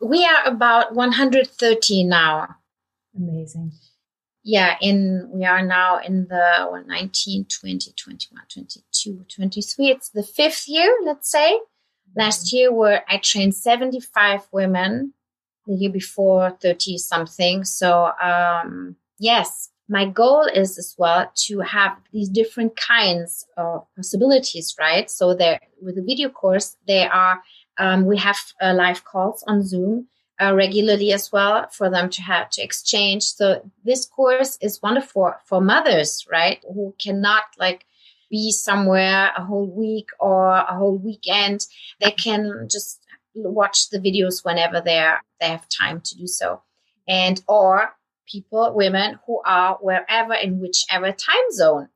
We 0.00 0.24
are 0.24 0.44
about 0.44 0.94
130 0.94 2.04
now. 2.04 2.48
Amazing. 3.18 3.72
Yeah, 4.44 4.76
in 4.80 5.28
we 5.32 5.44
are 5.44 5.62
now 5.62 5.98
in 5.98 6.28
the 6.28 6.68
well, 6.70 6.82
19, 6.86 7.46
20, 7.46 7.92
21, 7.92 8.42
22, 8.48 9.24
23. 9.34 9.86
It's 9.88 10.10
the 10.10 10.22
fifth 10.22 10.68
year, 10.68 10.94
let's 11.04 11.30
say. 11.30 11.58
Last 12.16 12.46
mm-hmm. 12.46 12.56
year 12.56 12.72
where 12.72 13.04
I 13.08 13.18
trained 13.18 13.54
75 13.54 14.46
women, 14.52 15.12
the 15.66 15.74
year 15.74 15.90
before 15.90 16.56
30 16.62 16.98
something. 16.98 17.64
So 17.64 18.12
um 18.22 18.96
yes, 19.18 19.70
my 19.88 20.06
goal 20.06 20.42
is 20.42 20.78
as 20.78 20.94
well 20.98 21.30
to 21.46 21.60
have 21.60 21.96
these 22.12 22.28
different 22.28 22.76
kinds 22.76 23.46
of 23.56 23.86
possibilities, 23.96 24.74
right? 24.78 25.10
So 25.10 25.34
there, 25.34 25.60
with 25.82 25.96
the 25.96 26.02
video 26.02 26.28
course, 26.28 26.76
there 26.86 27.12
are 27.12 27.42
um, 27.78 28.06
we 28.06 28.18
have 28.18 28.36
uh, 28.60 28.74
live 28.74 29.04
calls 29.04 29.44
on 29.46 29.62
Zoom 29.62 30.08
uh, 30.40 30.54
regularly 30.54 31.12
as 31.12 31.32
well 31.32 31.68
for 31.70 31.90
them 31.90 32.08
to 32.10 32.22
have 32.22 32.50
to 32.50 32.62
exchange. 32.62 33.24
So 33.24 33.70
this 33.84 34.06
course 34.06 34.58
is 34.60 34.82
wonderful 34.82 35.34
for 35.44 35.60
mothers, 35.60 36.26
right, 36.30 36.62
who 36.62 36.94
cannot 36.98 37.44
like 37.58 37.86
be 38.30 38.52
somewhere 38.52 39.30
a 39.36 39.44
whole 39.44 39.66
week 39.66 40.08
or 40.20 40.50
a 40.50 40.76
whole 40.76 40.96
weekend. 40.96 41.66
They 42.00 42.10
can 42.10 42.68
just 42.70 43.00
watch 43.34 43.90
the 43.90 43.98
videos 43.98 44.44
whenever 44.44 44.80
they 44.80 45.12
they 45.40 45.48
have 45.48 45.68
time 45.68 46.00
to 46.02 46.16
do 46.16 46.26
so, 46.26 46.62
and 47.06 47.40
or 47.48 47.94
people, 48.30 48.74
women 48.74 49.18
who 49.26 49.40
are 49.44 49.78
wherever 49.80 50.34
in 50.34 50.60
whichever 50.60 51.12
time 51.12 51.50
zone. 51.52 51.88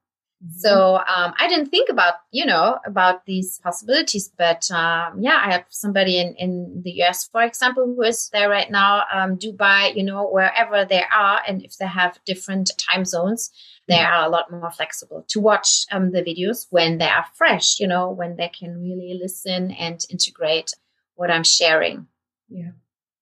Mm-hmm. 0.44 0.58
So 0.58 0.96
um, 0.96 1.34
I 1.38 1.46
didn't 1.48 1.68
think 1.68 1.88
about 1.88 2.14
you 2.32 2.44
know 2.44 2.78
about 2.84 3.26
these 3.26 3.60
possibilities, 3.62 4.28
but 4.36 4.68
um, 4.72 5.20
yeah, 5.20 5.40
I 5.44 5.52
have 5.52 5.64
somebody 5.68 6.18
in 6.18 6.34
in 6.36 6.82
the 6.84 7.02
US, 7.02 7.28
for 7.28 7.42
example, 7.42 7.84
who 7.86 8.02
is 8.02 8.28
there 8.30 8.48
right 8.48 8.70
now, 8.70 9.04
um, 9.12 9.36
Dubai, 9.36 9.94
you 9.94 10.02
know, 10.02 10.28
wherever 10.28 10.84
they 10.84 11.02
are, 11.14 11.40
and 11.46 11.62
if 11.62 11.76
they 11.76 11.86
have 11.86 12.18
different 12.26 12.72
time 12.76 13.04
zones, 13.04 13.50
they 13.86 13.94
mm-hmm. 13.94 14.12
are 14.12 14.26
a 14.26 14.30
lot 14.30 14.50
more 14.50 14.70
flexible 14.72 15.24
to 15.28 15.40
watch 15.40 15.84
um, 15.92 16.10
the 16.10 16.22
videos 16.22 16.66
when 16.70 16.98
they 16.98 17.08
are 17.08 17.26
fresh, 17.34 17.78
you 17.78 17.86
know, 17.86 18.10
when 18.10 18.36
they 18.36 18.48
can 18.48 18.82
really 18.82 19.18
listen 19.22 19.70
and 19.70 20.04
integrate 20.10 20.74
what 21.14 21.30
I'm 21.30 21.44
sharing. 21.44 22.08
Yeah. 22.48 22.72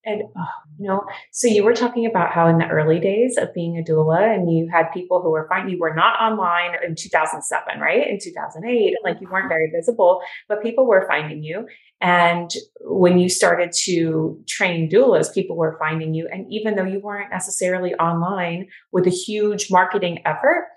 And, 0.05 0.23
oh, 0.35 0.45
you 0.79 0.89
know, 0.89 1.05
so 1.31 1.47
you 1.47 1.63
were 1.63 1.75
talking 1.75 2.07
about 2.07 2.33
how 2.33 2.49
in 2.49 2.57
the 2.57 2.67
early 2.67 2.99
days 2.99 3.37
of 3.37 3.53
being 3.53 3.77
a 3.77 3.83
doula 3.83 4.35
and 4.35 4.51
you 4.51 4.67
had 4.73 4.91
people 4.93 5.21
who 5.21 5.31
were 5.31 5.47
fine, 5.47 5.69
you 5.69 5.79
were 5.79 5.95
not 5.95 6.19
online 6.21 6.71
in 6.83 6.95
2007, 6.95 7.81
right? 7.81 8.07
In 8.09 8.19
2008, 8.19 8.95
like 9.05 9.21
you 9.21 9.29
weren't 9.31 9.51
very 9.51 9.71
visible, 9.71 10.23
but 10.49 10.63
people 10.63 10.87
were 10.87 11.07
finding 11.07 11.43
you. 11.43 11.67
And 12.01 12.51
when 12.81 13.19
you 13.19 13.29
started 13.29 13.73
to 13.85 14.43
train 14.49 14.89
doulas, 14.91 15.35
people 15.35 15.57
were 15.57 15.77
finding 15.79 16.15
you. 16.15 16.27
And 16.33 16.47
even 16.51 16.77
though 16.77 16.85
you 16.85 17.01
weren't 17.01 17.31
necessarily 17.31 17.93
online 17.97 18.69
with 18.93 19.07
a 19.07 19.11
huge 19.11 19.71
marketing 19.71 20.21
effort, 20.25 20.69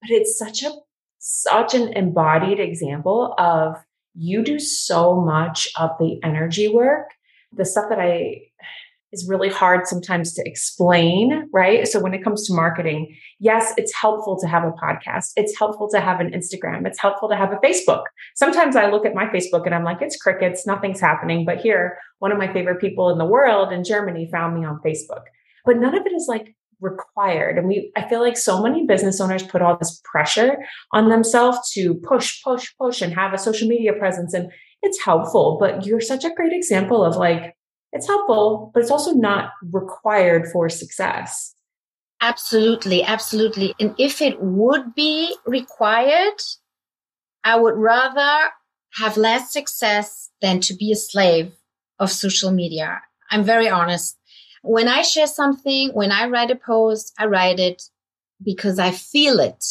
but 0.00 0.10
it's 0.10 0.36
such 0.36 0.64
a, 0.64 0.72
such 1.18 1.74
an 1.74 1.92
embodied 1.92 2.58
example 2.58 3.36
of 3.38 3.76
you 4.14 4.42
do 4.42 4.58
so 4.58 5.20
much 5.20 5.68
of 5.76 5.90
the 6.00 6.18
energy 6.24 6.66
work 6.66 7.06
the 7.54 7.64
stuff 7.64 7.86
that 7.90 8.00
I 8.00 8.42
is 9.12 9.28
really 9.28 9.48
hard 9.48 9.86
sometimes 9.86 10.32
to 10.34 10.42
explain, 10.46 11.48
right? 11.52 11.86
So 11.86 12.00
when 12.00 12.14
it 12.14 12.24
comes 12.24 12.46
to 12.46 12.54
marketing, 12.54 13.14
yes, 13.38 13.74
it's 13.76 13.94
helpful 13.94 14.38
to 14.40 14.48
have 14.48 14.64
a 14.64 14.72
podcast. 14.72 15.32
It's 15.36 15.56
helpful 15.58 15.88
to 15.90 16.00
have 16.00 16.20
an 16.20 16.30
Instagram. 16.30 16.86
It's 16.86 16.98
helpful 16.98 17.28
to 17.28 17.36
have 17.36 17.52
a 17.52 17.56
Facebook. 17.56 18.04
Sometimes 18.34 18.74
I 18.74 18.90
look 18.90 19.04
at 19.04 19.14
my 19.14 19.26
Facebook 19.26 19.66
and 19.66 19.74
I'm 19.74 19.84
like, 19.84 20.00
it's 20.00 20.16
crickets, 20.16 20.66
nothing's 20.66 21.00
happening. 21.00 21.44
But 21.44 21.58
here, 21.58 21.98
one 22.20 22.32
of 22.32 22.38
my 22.38 22.52
favorite 22.52 22.80
people 22.80 23.10
in 23.10 23.18
the 23.18 23.26
world 23.26 23.72
in 23.72 23.84
Germany 23.84 24.28
found 24.32 24.58
me 24.58 24.64
on 24.64 24.80
Facebook. 24.84 25.24
But 25.64 25.76
none 25.76 25.96
of 25.96 26.06
it 26.06 26.12
is 26.12 26.26
like 26.28 26.56
required. 26.80 27.58
And 27.58 27.68
we, 27.68 27.92
I 27.96 28.08
feel 28.08 28.20
like 28.20 28.36
so 28.36 28.62
many 28.62 28.86
business 28.86 29.20
owners 29.20 29.42
put 29.42 29.62
all 29.62 29.76
this 29.78 30.00
pressure 30.04 30.56
on 30.92 31.08
themselves 31.08 31.70
to 31.72 31.94
push, 31.94 32.42
push, 32.42 32.72
push 32.76 33.00
and 33.02 33.14
have 33.14 33.32
a 33.32 33.38
social 33.38 33.68
media 33.68 33.92
presence. 33.92 34.34
And 34.34 34.50
it's 34.82 35.00
helpful, 35.00 35.58
but 35.60 35.86
you're 35.86 36.00
such 36.00 36.24
a 36.24 36.34
great 36.34 36.52
example 36.52 37.04
of 37.04 37.16
like, 37.16 37.54
it's 37.92 38.06
helpful, 38.06 38.70
but 38.72 38.80
it's 38.80 38.90
also 38.90 39.12
not 39.12 39.52
required 39.70 40.50
for 40.50 40.68
success. 40.68 41.54
Absolutely, 42.20 43.02
absolutely. 43.02 43.74
And 43.80 43.94
if 43.98 44.22
it 44.22 44.40
would 44.40 44.94
be 44.94 45.34
required, 45.44 46.40
I 47.44 47.56
would 47.56 47.74
rather 47.74 48.50
have 48.94 49.16
less 49.16 49.52
success 49.52 50.30
than 50.40 50.60
to 50.60 50.74
be 50.74 50.92
a 50.92 50.96
slave 50.96 51.52
of 51.98 52.10
social 52.10 52.50
media. 52.50 53.02
I'm 53.30 53.42
very 53.42 53.68
honest. 53.68 54.18
When 54.62 54.86
I 54.86 55.02
share 55.02 55.26
something, 55.26 55.90
when 55.90 56.12
I 56.12 56.28
write 56.28 56.50
a 56.50 56.56
post, 56.56 57.12
I 57.18 57.26
write 57.26 57.58
it 57.58 57.82
because 58.42 58.78
I 58.78 58.92
feel 58.92 59.40
it 59.40 59.64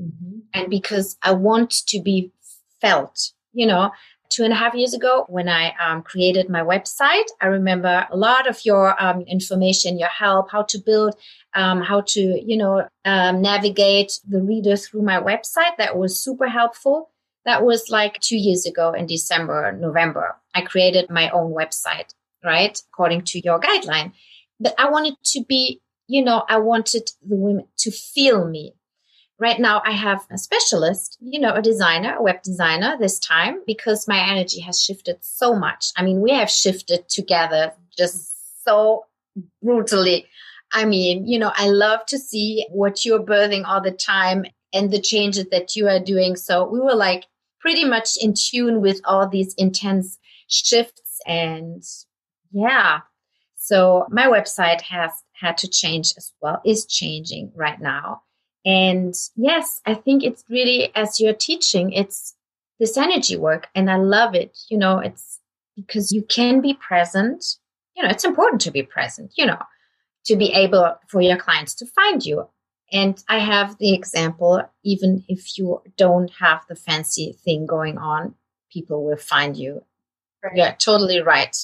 mm-hmm. 0.00 0.38
and 0.52 0.68
because 0.68 1.16
I 1.22 1.32
want 1.32 1.70
to 1.88 2.00
be 2.00 2.32
felt. 2.80 3.32
You 3.52 3.66
know, 3.66 3.92
two 4.32 4.44
and 4.44 4.52
a 4.52 4.56
half 4.56 4.74
years 4.74 4.94
ago 4.94 5.26
when 5.28 5.48
I 5.48 5.74
um, 5.76 6.02
created 6.02 6.48
my 6.48 6.62
website. 6.62 7.26
I 7.40 7.46
remember 7.46 8.06
a 8.10 8.16
lot 8.16 8.48
of 8.48 8.64
your 8.64 9.00
um, 9.02 9.20
information, 9.22 9.98
your 9.98 10.08
help, 10.08 10.50
how 10.50 10.62
to 10.62 10.78
build, 10.78 11.14
um, 11.54 11.82
how 11.82 12.00
to, 12.00 12.20
you 12.20 12.56
know, 12.56 12.88
um, 13.04 13.42
navigate 13.42 14.20
the 14.26 14.40
reader 14.40 14.76
through 14.76 15.02
my 15.02 15.20
website. 15.20 15.76
That 15.76 15.96
was 15.98 16.18
super 16.18 16.48
helpful. 16.48 17.10
That 17.44 17.64
was 17.64 17.90
like 17.90 18.20
two 18.20 18.36
years 18.36 18.66
ago 18.66 18.92
in 18.92 19.06
December, 19.06 19.72
November. 19.72 20.36
I 20.54 20.62
created 20.62 21.10
my 21.10 21.28
own 21.30 21.52
website, 21.52 22.14
right? 22.44 22.80
According 22.92 23.22
to 23.22 23.40
your 23.40 23.60
guideline. 23.60 24.12
But 24.60 24.74
I 24.78 24.88
wanted 24.90 25.14
to 25.24 25.44
be, 25.44 25.80
you 26.06 26.24
know, 26.24 26.44
I 26.48 26.58
wanted 26.58 27.10
the 27.26 27.36
women 27.36 27.66
to 27.78 27.90
feel 27.90 28.48
me, 28.48 28.74
right 29.38 29.58
now 29.58 29.82
I 29.84 29.92
have 29.92 30.26
a 30.30 30.38
specialist, 30.38 31.18
you 31.20 31.40
know, 31.40 31.52
a 31.52 31.62
designer, 31.62 32.16
a 32.16 32.22
web 32.22 32.42
designer 32.42 32.96
this 32.98 33.18
time 33.18 33.62
because 33.66 34.08
my 34.08 34.18
energy 34.18 34.60
has 34.60 34.82
shifted 34.82 35.18
so 35.20 35.54
much. 35.54 35.92
I 35.96 36.02
mean, 36.02 36.20
we 36.20 36.32
have 36.32 36.50
shifted 36.50 37.08
together 37.08 37.72
just 37.96 38.64
so 38.64 39.06
brutally. 39.62 40.26
I 40.72 40.84
mean, 40.84 41.26
you 41.26 41.38
know, 41.38 41.52
I 41.54 41.68
love 41.68 42.06
to 42.06 42.18
see 42.18 42.66
what 42.70 43.04
you're 43.04 43.22
birthing 43.22 43.64
all 43.66 43.80
the 43.80 43.92
time 43.92 44.44
and 44.72 44.90
the 44.90 45.00
changes 45.00 45.46
that 45.50 45.76
you 45.76 45.88
are 45.88 46.00
doing. 46.00 46.36
So 46.36 46.66
we 46.68 46.80
were 46.80 46.94
like 46.94 47.26
pretty 47.60 47.84
much 47.84 48.16
in 48.20 48.34
tune 48.34 48.80
with 48.80 49.00
all 49.04 49.28
these 49.28 49.54
intense 49.54 50.18
shifts 50.48 51.20
and 51.26 51.82
yeah. 52.52 53.00
So 53.56 54.06
my 54.10 54.26
website 54.26 54.82
has 54.82 55.10
had 55.32 55.58
to 55.58 55.68
change 55.68 56.14
as 56.16 56.32
well, 56.40 56.60
is 56.64 56.86
changing 56.86 57.52
right 57.54 57.80
now. 57.80 58.22
And 58.64 59.14
yes, 59.36 59.80
I 59.86 59.94
think 59.94 60.22
it's 60.22 60.44
really, 60.48 60.94
as 60.94 61.18
you're 61.18 61.34
teaching, 61.34 61.92
it's 61.92 62.34
this 62.78 62.96
energy 62.96 63.36
work. 63.36 63.68
And 63.74 63.90
I 63.90 63.96
love 63.96 64.34
it. 64.34 64.56
You 64.70 64.78
know, 64.78 64.98
it's 64.98 65.40
because 65.76 66.12
you 66.12 66.22
can 66.22 66.60
be 66.60 66.74
present. 66.74 67.44
You 67.96 68.02
know, 68.02 68.10
it's 68.10 68.24
important 68.24 68.60
to 68.62 68.70
be 68.70 68.82
present, 68.82 69.32
you 69.36 69.46
know, 69.46 69.58
to 70.26 70.36
be 70.36 70.52
able 70.52 70.96
for 71.08 71.20
your 71.20 71.36
clients 71.36 71.74
to 71.76 71.86
find 71.86 72.24
you. 72.24 72.48
And 72.92 73.22
I 73.28 73.38
have 73.38 73.78
the 73.78 73.94
example, 73.94 74.62
even 74.84 75.24
if 75.26 75.58
you 75.58 75.80
don't 75.96 76.30
have 76.38 76.62
the 76.68 76.76
fancy 76.76 77.36
thing 77.44 77.66
going 77.66 77.98
on, 77.98 78.34
people 78.70 79.04
will 79.04 79.16
find 79.16 79.56
you. 79.56 79.82
Right. 80.44 80.56
You're 80.56 80.76
totally 80.78 81.20
right. 81.20 81.56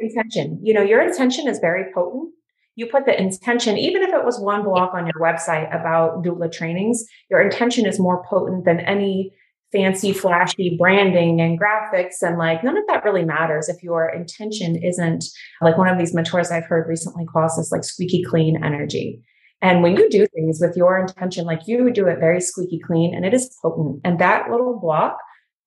intention. 0.00 0.60
You 0.62 0.74
know, 0.74 0.82
your 0.82 1.00
intention 1.00 1.48
is 1.48 1.58
very 1.58 1.92
potent 1.92 2.32
you 2.74 2.86
put 2.86 3.04
the 3.04 3.20
intention, 3.20 3.76
even 3.76 4.02
if 4.02 4.14
it 4.14 4.24
was 4.24 4.40
one 4.40 4.64
block 4.64 4.94
on 4.94 5.06
your 5.06 5.20
website 5.20 5.68
about 5.68 6.24
doula 6.24 6.50
trainings, 6.50 7.04
your 7.30 7.42
intention 7.42 7.86
is 7.86 7.98
more 7.98 8.24
potent 8.28 8.64
than 8.64 8.80
any 8.80 9.34
fancy, 9.72 10.12
flashy 10.12 10.76
branding 10.78 11.40
and 11.40 11.58
graphics. 11.58 12.22
And 12.22 12.38
like, 12.38 12.62
none 12.62 12.76
of 12.76 12.84
that 12.88 13.04
really 13.04 13.24
matters 13.24 13.68
if 13.68 13.82
your 13.82 14.08
intention 14.08 14.76
isn't 14.76 15.24
like 15.60 15.78
one 15.78 15.88
of 15.88 15.98
these 15.98 16.14
mentors 16.14 16.50
I've 16.50 16.66
heard 16.66 16.88
recently 16.88 17.24
calls 17.24 17.56
this 17.56 17.72
like 17.72 17.84
squeaky 17.84 18.22
clean 18.22 18.62
energy. 18.62 19.22
And 19.62 19.82
when 19.82 19.96
you 19.96 20.10
do 20.10 20.26
things 20.26 20.58
with 20.60 20.76
your 20.76 20.98
intention, 20.98 21.46
like 21.46 21.66
you 21.66 21.90
do 21.92 22.06
it 22.06 22.18
very 22.18 22.40
squeaky 22.40 22.80
clean 22.80 23.14
and 23.14 23.24
it 23.24 23.32
is 23.32 23.56
potent. 23.62 24.00
And 24.04 24.18
that 24.18 24.50
little 24.50 24.78
block, 24.78 25.16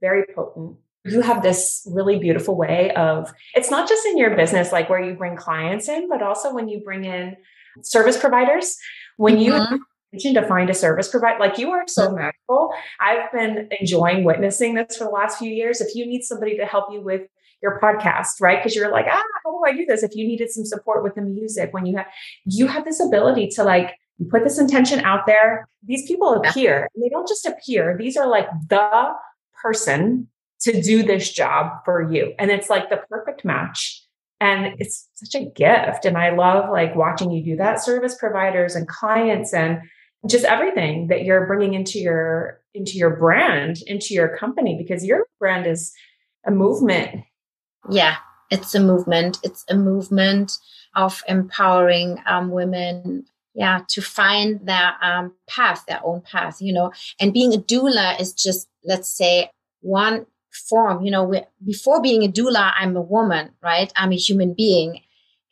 very 0.01 0.25
potent 0.35 0.77
you 1.05 1.21
have 1.21 1.43
this 1.43 1.87
really 1.91 2.17
beautiful 2.17 2.57
way 2.57 2.91
of 2.95 3.31
it's 3.53 3.69
not 3.69 3.87
just 3.87 4.05
in 4.07 4.17
your 4.17 4.35
business 4.35 4.71
like 4.71 4.89
where 4.89 5.03
you 5.03 5.13
bring 5.13 5.35
clients 5.35 5.87
in 5.87 6.09
but 6.09 6.21
also 6.21 6.53
when 6.53 6.67
you 6.67 6.81
bring 6.83 7.05
in 7.05 7.37
service 7.81 8.17
providers. 8.17 8.77
When 9.17 9.37
mm-hmm. 9.37 9.75
you 10.13 10.33
to 10.33 10.47
find 10.47 10.69
a 10.69 10.73
service 10.73 11.09
provider 11.09 11.39
like 11.39 11.57
you 11.57 11.71
are 11.71 11.83
so 11.87 12.07
mm-hmm. 12.07 12.17
magical. 12.17 12.71
I've 12.99 13.31
been 13.31 13.67
enjoying 13.79 14.23
witnessing 14.23 14.75
this 14.75 14.97
for 14.97 15.05
the 15.05 15.09
last 15.09 15.39
few 15.39 15.51
years. 15.51 15.81
If 15.81 15.95
you 15.95 16.05
need 16.05 16.23
somebody 16.23 16.57
to 16.57 16.65
help 16.65 16.85
you 16.91 17.01
with 17.01 17.23
your 17.61 17.79
podcast 17.79 18.41
right? 18.41 18.59
Because 18.59 18.75
you're 18.75 18.91
like 18.91 19.05
ah 19.09 19.21
how 19.43 19.51
do 19.51 19.61
i 19.65 19.75
do 19.75 19.85
this? 19.85 20.03
If 20.03 20.15
you 20.15 20.27
needed 20.27 20.51
some 20.51 20.65
support 20.65 21.03
with 21.03 21.15
the 21.15 21.21
music 21.21 21.73
when 21.73 21.85
you 21.85 21.97
have 21.97 22.07
you 22.45 22.67
have 22.67 22.85
this 22.85 22.99
ability 22.99 23.49
to 23.55 23.63
like 23.63 23.95
you 24.17 24.25
put 24.25 24.43
this 24.43 24.59
intention 24.59 25.01
out 25.01 25.25
there. 25.25 25.67
These 25.83 26.07
people 26.07 26.33
appear. 26.33 26.87
They 26.95 27.09
don't 27.09 27.27
just 27.27 27.45
appear. 27.45 27.97
These 27.99 28.15
are 28.15 28.27
like 28.27 28.47
the 28.69 29.11
person 29.61 30.29
to 30.61 30.81
do 30.81 31.03
this 31.03 31.31
job 31.31 31.83
for 31.83 32.11
you. 32.11 32.33
And 32.39 32.51
it's 32.51 32.69
like 32.69 32.89
the 32.89 33.01
perfect 33.09 33.45
match. 33.45 34.01
And 34.41 34.75
it's 34.79 35.07
such 35.13 35.41
a 35.41 35.45
gift. 35.45 36.05
And 36.05 36.17
I 36.17 36.35
love 36.35 36.69
like 36.69 36.95
watching 36.95 37.31
you 37.31 37.43
do 37.43 37.55
that 37.57 37.83
service 37.83 38.15
providers 38.19 38.75
and 38.75 38.87
clients 38.87 39.53
and 39.53 39.79
just 40.27 40.45
everything 40.45 41.07
that 41.07 41.23
you're 41.23 41.45
bringing 41.45 41.73
into 41.73 41.99
your 41.99 42.61
into 42.73 42.97
your 42.97 43.15
brand 43.15 43.77
into 43.85 44.13
your 44.13 44.35
company 44.35 44.75
because 44.75 45.05
your 45.05 45.27
brand 45.39 45.67
is 45.67 45.93
a 46.47 46.51
movement 46.51 47.23
yeah 47.91 48.15
it's 48.49 48.73
a 48.73 48.79
movement 48.79 49.37
it's 49.43 49.63
a 49.69 49.75
movement 49.75 50.57
of 50.95 51.23
empowering 51.27 52.17
um, 52.25 52.49
women 52.49 53.23
yeah, 53.55 53.81
to 53.87 54.01
find 54.01 54.59
their 54.67 54.93
um, 55.01 55.33
path, 55.47 55.85
their 55.87 56.01
own 56.03 56.21
path, 56.21 56.61
you 56.61 56.73
know. 56.73 56.91
And 57.19 57.33
being 57.33 57.53
a 57.53 57.57
doula 57.57 58.19
is 58.19 58.33
just, 58.33 58.67
let's 58.83 59.09
say, 59.09 59.49
one 59.79 60.25
form. 60.55 61.03
You 61.03 61.11
know, 61.11 61.33
before 61.63 62.01
being 62.01 62.23
a 62.23 62.31
doula, 62.31 62.73
I'm 62.77 62.95
a 62.95 63.01
woman, 63.01 63.51
right? 63.61 63.91
I'm 63.95 64.11
a 64.11 64.17
human 64.17 64.53
being. 64.53 65.01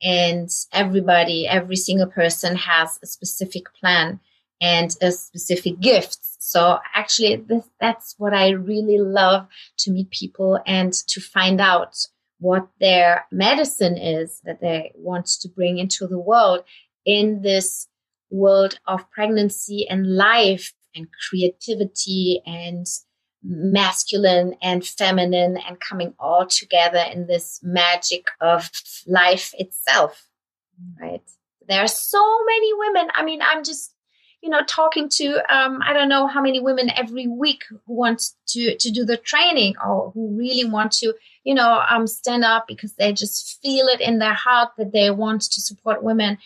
And 0.01 0.49
everybody, 0.73 1.47
every 1.47 1.77
single 1.77 2.07
person 2.07 2.55
has 2.57 2.99
a 3.01 3.07
specific 3.07 3.63
plan 3.79 4.19
and 4.59 4.95
a 5.01 5.11
specific 5.11 5.79
gift. 5.79 6.17
So 6.39 6.79
actually, 6.93 7.37
this, 7.37 7.69
that's 7.79 8.15
what 8.17 8.33
I 8.33 8.49
really 8.49 8.97
love 8.97 9.47
to 9.79 9.91
meet 9.91 10.09
people 10.11 10.59
and 10.65 10.91
to 10.93 11.21
find 11.21 11.61
out 11.61 11.95
what 12.39 12.67
their 12.81 13.25
medicine 13.31 13.97
is 13.97 14.41
that 14.43 14.59
they 14.59 14.91
want 14.95 15.25
to 15.25 15.47
bring 15.47 15.77
into 15.77 16.05
the 16.07 16.19
world 16.19 16.65
in 17.05 17.41
this 17.41 17.87
world 18.29 18.79
of 18.87 19.09
pregnancy 19.11 19.87
and 19.89 20.15
life 20.15 20.73
and 20.95 21.07
creativity 21.29 22.41
and 22.45 22.85
masculine 23.43 24.55
and 24.61 24.85
feminine 24.85 25.57
and 25.67 25.79
coming 25.79 26.13
all 26.19 26.45
together 26.45 27.03
in 27.11 27.27
this 27.27 27.59
magic 27.63 28.27
of 28.39 28.71
life 29.05 29.53
itself 29.57 30.27
right? 30.99 31.21
There 31.67 31.81
are 31.81 31.87
so 31.87 32.21
many 32.45 32.73
women. 32.73 33.11
I 33.15 33.23
mean 33.23 33.41
i'm 33.41 33.63
just 33.63 33.93
you 34.41 34.49
know 34.49 34.61
talking 34.67 35.07
to 35.07 35.35
um, 35.55 35.79
i 35.85 35.93
don't 35.93 36.09
know 36.09 36.27
how 36.27 36.41
many 36.41 36.59
women 36.59 36.91
every 36.97 37.27
week 37.27 37.63
who 37.69 37.93
want 37.93 38.31
to 38.47 38.75
to 38.77 38.91
do 38.91 39.05
the 39.05 39.15
training 39.15 39.73
or 39.83 40.11
who 40.11 40.37
really 40.37 40.69
want 40.69 40.91
to 40.91 41.13
you 41.45 41.53
know 41.53 41.81
um, 41.89 42.05
stand 42.05 42.43
up 42.43 42.67
because 42.67 42.93
they 42.95 43.13
just 43.13 43.59
feel 43.61 43.87
it 43.87 44.01
in 44.01 44.19
their 44.19 44.33
heart 44.33 44.71
that 44.77 44.91
they 44.91 45.09
want 45.09 45.41
to 45.43 45.61
support 45.61 46.03
women 46.03 46.37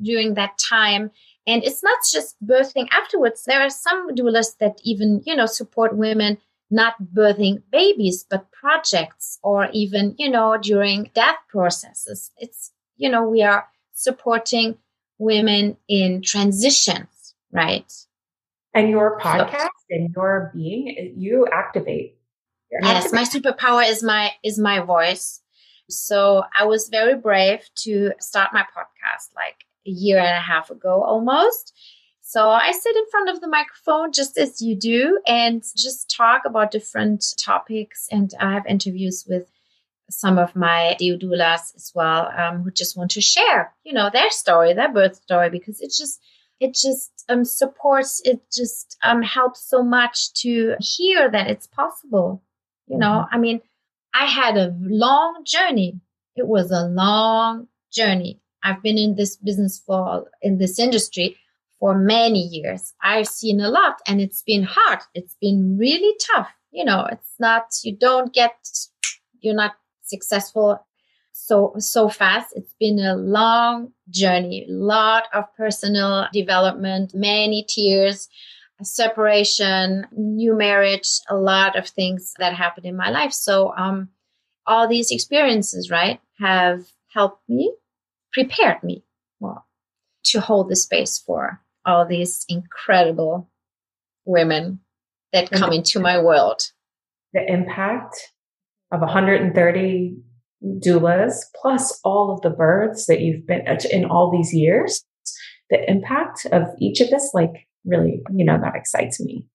during 0.00 0.34
that 0.34 0.56
time 0.58 1.10
and 1.46 1.64
it's 1.64 1.82
not 1.82 1.98
just 2.10 2.36
birthing 2.44 2.88
afterwards. 2.92 3.44
There 3.44 3.60
are 3.60 3.70
some 3.70 4.14
doulas 4.14 4.58
that 4.58 4.80
even, 4.84 5.22
you 5.24 5.34
know, 5.34 5.46
support 5.46 5.96
women 5.96 6.38
not 6.70 6.94
birthing 7.02 7.62
babies, 7.72 8.24
but 8.28 8.50
projects 8.52 9.38
or 9.42 9.68
even, 9.72 10.14
you 10.18 10.30
know, 10.30 10.56
during 10.56 11.10
death 11.14 11.36
processes. 11.48 12.30
It's, 12.36 12.72
you 12.96 13.08
know, 13.08 13.28
we 13.28 13.42
are 13.42 13.66
supporting 13.92 14.78
women 15.18 15.76
in 15.88 16.22
transitions, 16.22 17.34
right? 17.52 17.92
And 18.72 18.88
your 18.88 19.18
podcast 19.18 19.58
so, 19.62 19.68
and 19.90 20.14
your 20.14 20.52
being, 20.54 21.14
you 21.16 21.46
activate. 21.52 22.16
Yes, 22.82 23.12
my 23.12 23.24
superpower 23.24 23.88
is 23.88 24.00
my 24.00 24.30
is 24.44 24.56
my 24.56 24.78
voice. 24.78 25.40
So 25.88 26.44
I 26.56 26.66
was 26.66 26.88
very 26.88 27.16
brave 27.16 27.68
to 27.82 28.12
start 28.20 28.50
my 28.52 28.62
podcast 28.62 29.34
like 29.34 29.56
a 29.86 29.90
year 29.90 30.18
and 30.18 30.36
a 30.36 30.40
half 30.40 30.70
ago 30.70 31.02
almost. 31.02 31.72
So 32.20 32.48
I 32.48 32.70
sit 32.70 32.94
in 32.94 33.10
front 33.10 33.28
of 33.28 33.40
the 33.40 33.48
microphone 33.48 34.12
just 34.12 34.38
as 34.38 34.62
you 34.62 34.76
do 34.76 35.20
and 35.26 35.64
just 35.76 36.14
talk 36.16 36.42
about 36.46 36.70
different 36.70 37.24
topics. 37.38 38.06
And 38.10 38.32
I 38.38 38.52
have 38.52 38.66
interviews 38.66 39.26
with 39.28 39.50
some 40.10 40.38
of 40.38 40.54
my 40.54 40.96
doulas 41.00 41.74
as 41.74 41.92
well 41.94 42.30
um, 42.36 42.62
who 42.62 42.70
just 42.70 42.96
want 42.96 43.12
to 43.12 43.20
share, 43.20 43.74
you 43.84 43.92
know, 43.92 44.10
their 44.12 44.30
story, 44.30 44.74
their 44.74 44.92
birth 44.92 45.16
story, 45.16 45.50
because 45.50 45.80
it 45.80 45.92
just 45.96 46.20
it 46.60 46.74
just 46.74 47.24
um, 47.28 47.44
supports, 47.44 48.20
it 48.24 48.42
just 48.52 48.96
um, 49.02 49.22
helps 49.22 49.68
so 49.68 49.82
much 49.82 50.32
to 50.34 50.76
hear 50.78 51.30
that 51.30 51.48
it's 51.48 51.66
possible. 51.66 52.42
You 52.86 52.98
know, 52.98 53.24
mm-hmm. 53.24 53.34
I 53.34 53.38
mean, 53.38 53.60
I 54.12 54.26
had 54.26 54.56
a 54.56 54.76
long 54.78 55.42
journey. 55.44 56.00
It 56.36 56.46
was 56.46 56.70
a 56.70 56.84
long 56.84 57.68
journey. 57.92 58.40
I've 58.62 58.82
been 58.82 58.98
in 58.98 59.16
this 59.16 59.36
business 59.36 59.82
for, 59.84 60.30
in 60.42 60.58
this 60.58 60.78
industry 60.78 61.36
for 61.78 61.96
many 61.96 62.40
years. 62.40 62.92
I've 63.02 63.26
seen 63.26 63.60
a 63.60 63.68
lot 63.68 64.00
and 64.06 64.20
it's 64.20 64.42
been 64.42 64.62
hard. 64.62 65.00
It's 65.14 65.36
been 65.40 65.78
really 65.78 66.16
tough. 66.34 66.50
You 66.70 66.84
know, 66.84 67.06
it's 67.10 67.34
not, 67.38 67.64
you 67.82 67.96
don't 67.96 68.32
get, 68.32 68.54
you're 69.40 69.54
not 69.54 69.72
successful 70.02 70.86
so, 71.32 71.74
so 71.78 72.08
fast. 72.08 72.52
It's 72.54 72.74
been 72.78 72.98
a 72.98 73.16
long 73.16 73.92
journey, 74.10 74.66
a 74.68 74.72
lot 74.72 75.24
of 75.32 75.44
personal 75.56 76.26
development, 76.32 77.14
many 77.14 77.64
tears, 77.68 78.28
separation, 78.82 80.06
new 80.12 80.56
marriage, 80.56 81.08
a 81.28 81.36
lot 81.36 81.76
of 81.76 81.88
things 81.88 82.34
that 82.38 82.54
happened 82.54 82.86
in 82.86 82.96
my 82.96 83.10
life. 83.10 83.32
So, 83.32 83.74
um, 83.76 84.10
all 84.66 84.86
these 84.86 85.10
experiences, 85.10 85.90
right, 85.90 86.20
have 86.38 86.86
helped 87.08 87.42
me 87.48 87.74
prepared 88.32 88.82
me 88.82 89.04
well 89.38 89.66
to 90.24 90.40
hold 90.40 90.68
the 90.68 90.76
space 90.76 91.18
for 91.18 91.60
all 91.84 92.06
these 92.06 92.44
incredible 92.48 93.50
women 94.24 94.80
that 95.32 95.50
come 95.50 95.72
into 95.72 95.98
my 96.00 96.20
world. 96.20 96.62
The 97.32 97.44
impact 97.50 98.32
of 98.92 99.00
130 99.00 100.16
doulas 100.64 101.34
plus 101.60 102.00
all 102.04 102.32
of 102.32 102.42
the 102.42 102.50
births 102.50 103.06
that 103.06 103.20
you've 103.20 103.46
been 103.46 103.64
in 103.90 104.04
all 104.04 104.30
these 104.30 104.52
years, 104.52 105.04
the 105.70 105.88
impact 105.88 106.46
of 106.52 106.64
each 106.78 107.00
of 107.00 107.08
this, 107.10 107.30
like 107.32 107.66
really, 107.84 108.22
you 108.34 108.44
know, 108.44 108.58
that 108.60 108.74
excites 108.74 109.20
me. 109.20 109.46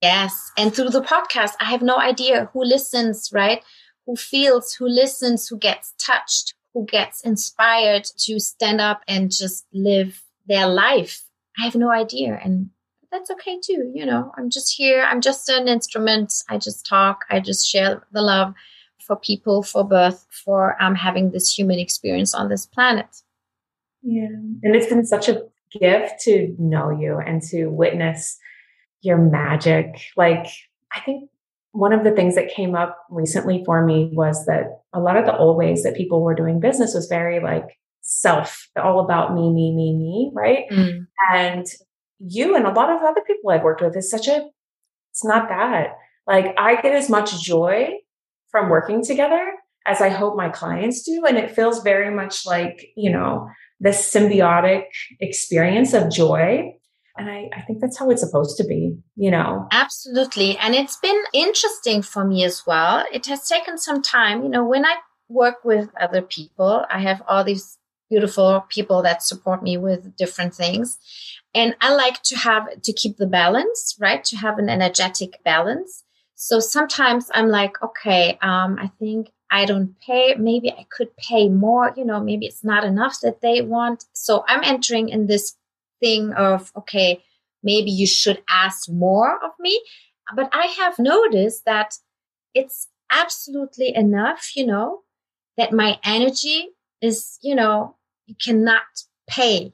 Yes. 0.00 0.52
And 0.56 0.74
through 0.74 0.90
the 0.90 1.02
podcast, 1.02 1.52
I 1.60 1.64
have 1.64 1.82
no 1.82 1.98
idea 1.98 2.48
who 2.52 2.64
listens, 2.64 3.30
right? 3.32 3.62
Who 4.06 4.16
feels, 4.16 4.72
who 4.72 4.88
listens, 4.88 5.48
who 5.48 5.58
gets 5.58 5.92
touched, 5.98 6.54
who 6.78 6.86
gets 6.86 7.22
inspired 7.22 8.04
to 8.04 8.38
stand 8.38 8.80
up 8.80 9.02
and 9.08 9.32
just 9.32 9.66
live 9.72 10.22
their 10.46 10.68
life. 10.68 11.24
I 11.58 11.64
have 11.64 11.74
no 11.74 11.90
idea. 11.90 12.38
And 12.42 12.70
that's 13.10 13.32
okay 13.32 13.58
too. 13.60 13.90
You 13.92 14.06
know, 14.06 14.30
I'm 14.38 14.48
just 14.48 14.76
here. 14.76 15.02
I'm 15.02 15.20
just 15.20 15.48
an 15.48 15.66
instrument. 15.66 16.32
I 16.48 16.56
just 16.56 16.86
talk. 16.86 17.24
I 17.30 17.40
just 17.40 17.68
share 17.68 18.06
the 18.12 18.22
love 18.22 18.54
for 19.04 19.16
people, 19.16 19.64
for 19.64 19.82
birth, 19.82 20.24
for 20.30 20.80
um, 20.80 20.94
having 20.94 21.32
this 21.32 21.52
human 21.52 21.80
experience 21.80 22.32
on 22.32 22.48
this 22.48 22.64
planet. 22.64 23.22
Yeah. 24.02 24.28
And 24.62 24.76
it's 24.76 24.86
been 24.86 25.04
such 25.04 25.28
a 25.28 25.42
gift 25.72 26.20
to 26.22 26.54
know 26.60 26.90
you 26.90 27.18
and 27.18 27.42
to 27.50 27.66
witness 27.66 28.38
your 29.00 29.18
magic. 29.18 30.00
Like, 30.16 30.46
I 30.94 31.00
think 31.00 31.28
one 31.78 31.92
of 31.92 32.02
the 32.02 32.10
things 32.10 32.34
that 32.34 32.50
came 32.50 32.74
up 32.74 32.98
recently 33.08 33.62
for 33.64 33.86
me 33.86 34.10
was 34.12 34.46
that 34.46 34.80
a 34.92 34.98
lot 34.98 35.16
of 35.16 35.26
the 35.26 35.36
old 35.36 35.56
ways 35.56 35.84
that 35.84 35.94
people 35.94 36.22
were 36.22 36.34
doing 36.34 36.58
business 36.58 36.92
was 36.92 37.06
very 37.06 37.38
like 37.38 37.78
self, 38.00 38.68
all 38.76 38.98
about 38.98 39.32
me, 39.32 39.52
me, 39.52 39.72
me, 39.72 39.94
me, 39.96 40.32
right? 40.34 40.64
Mm. 40.72 41.06
And 41.32 41.66
you 42.18 42.56
and 42.56 42.66
a 42.66 42.72
lot 42.72 42.90
of 42.90 43.00
other 43.02 43.20
people 43.24 43.50
I've 43.50 43.62
worked 43.62 43.80
with 43.80 43.96
is 43.96 44.10
such 44.10 44.26
a, 44.26 44.48
it's 45.12 45.24
not 45.24 45.48
that. 45.50 45.90
Like 46.26 46.52
I 46.58 46.80
get 46.80 46.96
as 46.96 47.08
much 47.08 47.40
joy 47.40 47.90
from 48.50 48.70
working 48.70 49.04
together 49.04 49.52
as 49.86 50.00
I 50.00 50.08
hope 50.08 50.36
my 50.36 50.48
clients 50.48 51.04
do. 51.04 51.24
And 51.26 51.38
it 51.38 51.52
feels 51.52 51.84
very 51.84 52.12
much 52.12 52.44
like, 52.44 52.88
you 52.96 53.12
know, 53.12 53.48
this 53.78 54.12
symbiotic 54.12 54.86
experience 55.20 55.94
of 55.94 56.10
joy 56.10 56.72
and 57.18 57.28
I, 57.28 57.50
I 57.54 57.62
think 57.62 57.80
that's 57.80 57.98
how 57.98 58.10
it's 58.10 58.22
supposed 58.22 58.56
to 58.58 58.64
be, 58.64 58.96
you 59.16 59.30
know. 59.30 59.66
Absolutely. 59.72 60.56
And 60.58 60.74
it's 60.74 60.96
been 60.96 61.20
interesting 61.34 62.00
for 62.02 62.24
me 62.24 62.44
as 62.44 62.64
well. 62.66 63.04
It 63.12 63.26
has 63.26 63.46
taken 63.48 63.76
some 63.76 64.02
time. 64.02 64.44
You 64.44 64.48
know, 64.48 64.64
when 64.64 64.86
I 64.86 64.94
work 65.28 65.56
with 65.64 65.90
other 66.00 66.22
people, 66.22 66.86
I 66.90 67.00
have 67.00 67.22
all 67.26 67.44
these 67.44 67.76
beautiful 68.08 68.64
people 68.68 69.02
that 69.02 69.22
support 69.22 69.62
me 69.62 69.76
with 69.76 70.16
different 70.16 70.54
things. 70.54 70.98
And 71.54 71.76
I 71.80 71.92
like 71.92 72.22
to 72.24 72.36
have 72.36 72.80
to 72.82 72.92
keep 72.92 73.16
the 73.16 73.26
balance, 73.26 73.96
right? 74.00 74.24
To 74.24 74.36
have 74.36 74.58
an 74.58 74.68
energetic 74.68 75.42
balance. 75.44 76.04
So 76.34 76.60
sometimes 76.60 77.30
I'm 77.34 77.48
like, 77.48 77.82
okay, 77.82 78.38
um, 78.40 78.78
I 78.80 78.90
think 78.98 79.30
I 79.50 79.64
don't 79.64 79.98
pay. 80.00 80.34
Maybe 80.36 80.70
I 80.70 80.86
could 80.90 81.16
pay 81.16 81.48
more. 81.48 81.92
You 81.96 82.04
know, 82.04 82.20
maybe 82.20 82.46
it's 82.46 82.64
not 82.64 82.84
enough 82.84 83.20
that 83.22 83.40
they 83.40 83.60
want. 83.60 84.04
So 84.12 84.44
I'm 84.46 84.62
entering 84.62 85.08
in 85.08 85.26
this 85.26 85.56
thing 86.00 86.32
of, 86.34 86.72
okay, 86.76 87.22
maybe 87.62 87.90
you 87.90 88.06
should 88.06 88.42
ask 88.48 88.88
more 88.90 89.42
of 89.44 89.52
me. 89.58 89.80
But 90.34 90.50
I 90.52 90.66
have 90.66 90.98
noticed 90.98 91.64
that 91.64 91.94
it's 92.54 92.88
absolutely 93.10 93.94
enough, 93.94 94.50
you 94.54 94.66
know, 94.66 95.00
that 95.56 95.72
my 95.72 95.98
energy 96.04 96.68
is, 97.00 97.38
you 97.42 97.54
know, 97.54 97.96
you 98.26 98.34
cannot 98.42 98.82
pay. 99.28 99.72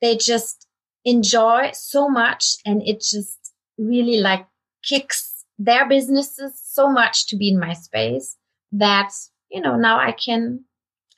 They 0.00 0.16
just 0.16 0.66
enjoy 1.04 1.70
so 1.72 2.08
much 2.08 2.56
and 2.64 2.82
it 2.86 3.00
just 3.00 3.52
really 3.78 4.20
like 4.20 4.46
kicks 4.84 5.44
their 5.58 5.88
businesses 5.88 6.60
so 6.62 6.88
much 6.90 7.28
to 7.28 7.36
be 7.36 7.48
in 7.48 7.58
my 7.58 7.72
space 7.72 8.36
that, 8.72 9.10
you 9.50 9.60
know, 9.60 9.76
now 9.76 9.98
I 9.98 10.12
can 10.12 10.64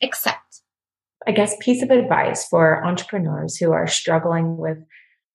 accept 0.03 0.63
I 1.29 1.33
guess, 1.33 1.55
piece 1.61 1.83
of 1.83 1.91
advice 1.91 2.49
for 2.49 2.83
entrepreneurs 2.85 3.57
who 3.57 3.71
are 3.71 3.87
struggling 3.87 4.57
with, 4.57 4.79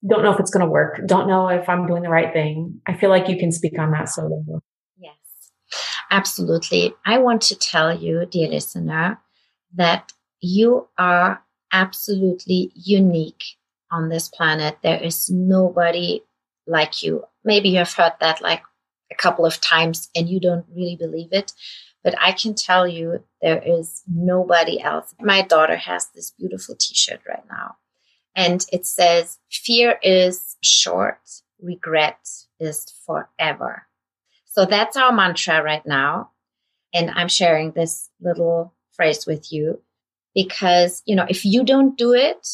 don't 0.10 0.23
know 0.23 0.34
if 0.34 0.39
it's 0.39 0.49
going 0.49 0.65
to 0.65 0.71
work, 0.71 0.99
don't 1.06 1.27
know 1.27 1.47
if 1.49 1.69
I'm 1.69 1.86
doing 1.86 2.01
the 2.01 2.10
right 2.10 2.34
thing? 2.34 2.82
I 2.88 2.95
feel 2.95 3.12
like 3.12 3.29
you 3.29 3.38
can 3.38 3.51
speak 3.51 3.77
on 3.77 3.91
that 3.91 4.10
solo. 4.10 4.43
Yes, 4.97 5.15
absolutely. 6.10 6.95
I 7.06 7.19
want 7.19 7.43
to 7.43 7.56
tell 7.56 7.95
you, 7.95 8.25
dear 8.25 8.49
listener, 8.49 9.19
that 9.75 10.12
you 10.41 10.88
are 10.97 11.43
absolutely 11.71 12.71
unique 12.75 13.43
on 13.91 14.10
this 14.10 14.29
planet. 14.29 14.79
There 14.82 15.01
is 15.01 15.29
nobody 15.29 16.21
like 16.65 17.03
you. 17.03 17.23
Maybe 17.45 17.69
you 17.69 17.77
have 17.77 17.93
heard 17.93 18.13
that 18.19 18.41
like 18.41 18.63
a 19.12 19.15
couple 19.15 19.45
of 19.45 19.62
times 19.62 20.10
and 20.15 20.27
you 20.27 20.39
don't 20.39 20.65
really 20.75 20.95
believe 20.95 21.29
it. 21.32 21.53
But 22.03 22.15
I 22.19 22.33
can 22.33 22.53
tell 22.53 22.87
you 22.87 23.23
there 23.41 23.61
is 23.65 24.03
nobody 24.07 24.81
else. 24.81 25.15
My 25.19 25.41
daughter 25.41 25.77
has 25.77 26.07
this 26.13 26.31
beautiful 26.31 26.75
t 26.75 26.93
shirt 26.93 27.21
right 27.27 27.43
now. 27.49 27.77
And 28.35 28.65
it 28.71 28.85
says, 28.85 29.39
Fear 29.49 29.99
is 30.01 30.57
short, 30.61 31.19
regret 31.61 32.27
is 32.59 32.85
forever. 33.05 33.87
So 34.45 34.65
that's 34.65 34.97
our 34.97 35.11
mantra 35.11 35.63
right 35.63 35.85
now. 35.85 36.31
And 36.93 37.09
I'm 37.09 37.27
sharing 37.27 37.71
this 37.71 38.09
little 38.21 38.73
phrase 38.91 39.25
with 39.25 39.51
you 39.51 39.81
because, 40.35 41.01
you 41.05 41.15
know, 41.15 41.25
if 41.27 41.45
you 41.45 41.63
don't 41.63 41.97
do 41.97 42.13
it, 42.13 42.47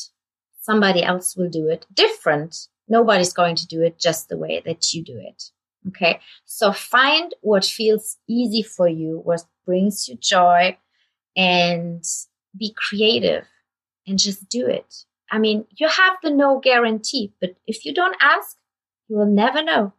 somebody 0.61 1.03
else 1.03 1.35
will 1.35 1.49
do 1.49 1.67
it 1.67 1.85
different. 1.93 2.67
Nobody's 2.87 3.33
going 3.33 3.55
to 3.57 3.67
do 3.67 3.81
it 3.81 3.99
just 3.99 4.29
the 4.29 4.37
way 4.37 4.61
that 4.65 4.93
you 4.93 5.03
do 5.03 5.17
it. 5.17 5.43
Okay. 5.87 6.19
So 6.45 6.71
find 6.71 7.33
what 7.41 7.65
feels 7.65 8.17
easy 8.27 8.61
for 8.61 8.87
you, 8.87 9.21
what 9.23 9.43
brings 9.65 10.07
you 10.07 10.15
joy 10.17 10.77
and 11.35 12.03
be 12.57 12.73
creative 12.75 13.45
and 14.05 14.19
just 14.19 14.49
do 14.49 14.67
it. 14.67 15.05
I 15.31 15.37
mean, 15.37 15.65
you 15.77 15.87
have 15.87 16.17
the 16.23 16.31
no 16.31 16.59
guarantee, 16.59 17.33
but 17.39 17.55
if 17.67 17.85
you 17.85 17.93
don't 17.93 18.17
ask, 18.19 18.57
you 19.07 19.17
will 19.17 19.25
never 19.25 19.63
know. 19.63 19.93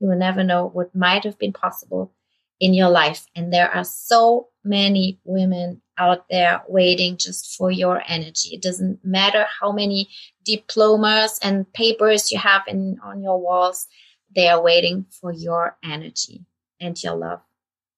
You 0.00 0.08
will 0.08 0.18
never 0.18 0.44
know 0.44 0.68
what 0.68 0.94
might 0.94 1.24
have 1.24 1.38
been 1.38 1.52
possible 1.52 2.12
in 2.60 2.74
your 2.74 2.90
life. 2.90 3.26
And 3.34 3.52
there 3.52 3.70
are 3.70 3.84
so 3.84 4.48
many 4.62 5.18
women 5.24 5.82
out 5.98 6.26
there 6.28 6.62
waiting 6.68 7.16
just 7.16 7.56
for 7.56 7.70
your 7.70 8.02
energy. 8.06 8.54
It 8.54 8.62
doesn't 8.62 9.04
matter 9.04 9.46
how 9.60 9.72
many 9.72 10.08
diplomas 10.44 11.38
and 11.42 11.70
papers 11.72 12.30
you 12.32 12.38
have 12.38 12.62
in 12.66 12.98
on 13.02 13.22
your 13.22 13.40
walls. 13.40 13.86
They 14.34 14.48
are 14.48 14.62
waiting 14.62 15.06
for 15.20 15.32
your 15.32 15.76
energy 15.84 16.44
and 16.80 17.00
your 17.02 17.16
love. 17.16 17.40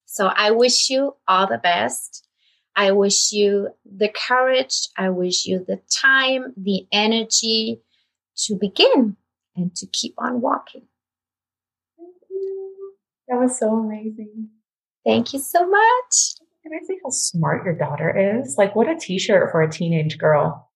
So 0.05 0.27
I 0.27 0.51
wish 0.51 0.89
you 0.89 1.15
all 1.27 1.47
the 1.47 1.57
best. 1.57 2.27
I 2.75 2.91
wish 2.91 3.31
you 3.31 3.69
the 3.85 4.09
courage. 4.09 4.87
I 4.97 5.09
wish 5.09 5.45
you 5.45 5.65
the 5.67 5.81
time, 5.89 6.53
the 6.55 6.85
energy 6.91 7.81
to 8.45 8.55
begin 8.55 9.17
and 9.55 9.75
to 9.75 9.87
keep 9.87 10.13
on 10.17 10.41
walking. 10.41 10.83
That 13.27 13.39
was 13.39 13.59
so 13.59 13.75
amazing. 13.75 14.49
Thank 15.05 15.33
you 15.33 15.39
so 15.39 15.67
much. 15.67 16.35
Can 16.63 16.71
I 16.73 16.85
say 16.85 16.97
how 17.03 17.09
smart 17.09 17.65
your 17.65 17.75
daughter 17.75 18.39
is? 18.41 18.57
Like, 18.57 18.75
what 18.75 18.89
a 18.89 18.95
t 18.95 19.19
shirt 19.19 19.51
for 19.51 19.61
a 19.61 19.71
teenage 19.71 20.17
girl. 20.17 20.69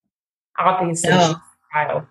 Obviously, 0.58 1.12
oh. 1.14 1.40
child. 1.74 2.04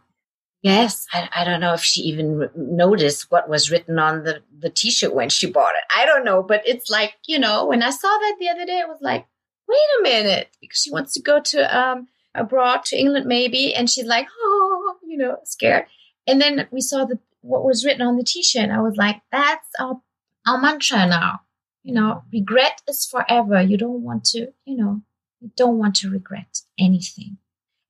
Yes, 0.62 1.06
I, 1.12 1.28
I, 1.34 1.44
don't 1.44 1.60
know 1.60 1.72
if 1.72 1.82
she 1.82 2.02
even 2.02 2.50
noticed 2.54 3.30
what 3.30 3.48
was 3.48 3.70
written 3.70 3.98
on 3.98 4.24
the, 4.24 4.42
the 4.58 4.68
t 4.68 4.90
shirt 4.90 5.14
when 5.14 5.30
she 5.30 5.50
bought 5.50 5.72
it. 5.74 5.84
I 5.94 6.04
don't 6.04 6.24
know, 6.24 6.42
but 6.42 6.62
it's 6.66 6.90
like, 6.90 7.14
you 7.26 7.38
know, 7.38 7.64
when 7.64 7.82
I 7.82 7.88
saw 7.88 8.08
that 8.08 8.36
the 8.38 8.50
other 8.50 8.66
day, 8.66 8.82
I 8.82 8.86
was 8.86 9.00
like, 9.00 9.26
wait 9.66 9.78
a 9.98 10.02
minute, 10.02 10.48
because 10.60 10.82
she 10.82 10.90
wants 10.90 11.14
to 11.14 11.22
go 11.22 11.40
to 11.40 11.78
um, 11.78 12.08
abroad 12.34 12.84
to 12.86 12.98
England 12.98 13.24
maybe. 13.24 13.74
And 13.74 13.88
she's 13.88 14.04
like, 14.04 14.26
oh, 14.42 14.96
you 15.06 15.16
know, 15.16 15.38
scared. 15.44 15.86
And 16.26 16.42
then 16.42 16.68
we 16.70 16.82
saw 16.82 17.06
the 17.06 17.18
what 17.40 17.64
was 17.64 17.86
written 17.86 18.02
on 18.02 18.18
the 18.18 18.24
t 18.24 18.42
shirt. 18.42 18.68
I 18.68 18.82
was 18.82 18.96
like, 18.96 19.22
that's 19.32 19.68
our, 19.78 20.02
our 20.46 20.60
mantra 20.60 21.06
now 21.06 21.40
you 21.82 21.94
know, 21.94 22.22
regret 22.32 22.82
is 22.88 23.06
forever. 23.06 23.60
You 23.60 23.76
don't 23.76 24.02
want 24.02 24.24
to, 24.26 24.52
you 24.64 24.76
know, 24.76 25.02
you 25.40 25.50
don't 25.56 25.78
want 25.78 25.96
to 25.96 26.10
regret 26.10 26.60
anything. 26.78 27.38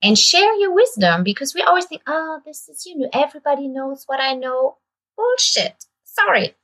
And 0.02 0.18
share 0.18 0.54
your 0.54 0.74
wisdom 0.74 1.24
because 1.24 1.54
we 1.54 1.62
always 1.62 1.84
think, 1.84 2.02
oh, 2.06 2.40
this 2.46 2.68
is, 2.68 2.86
you 2.86 2.96
know, 2.96 3.10
everybody 3.12 3.68
knows 3.68 4.04
what 4.06 4.20
I 4.20 4.34
know. 4.34 4.78
Bullshit. 5.16 5.84
Sorry. 6.04 6.54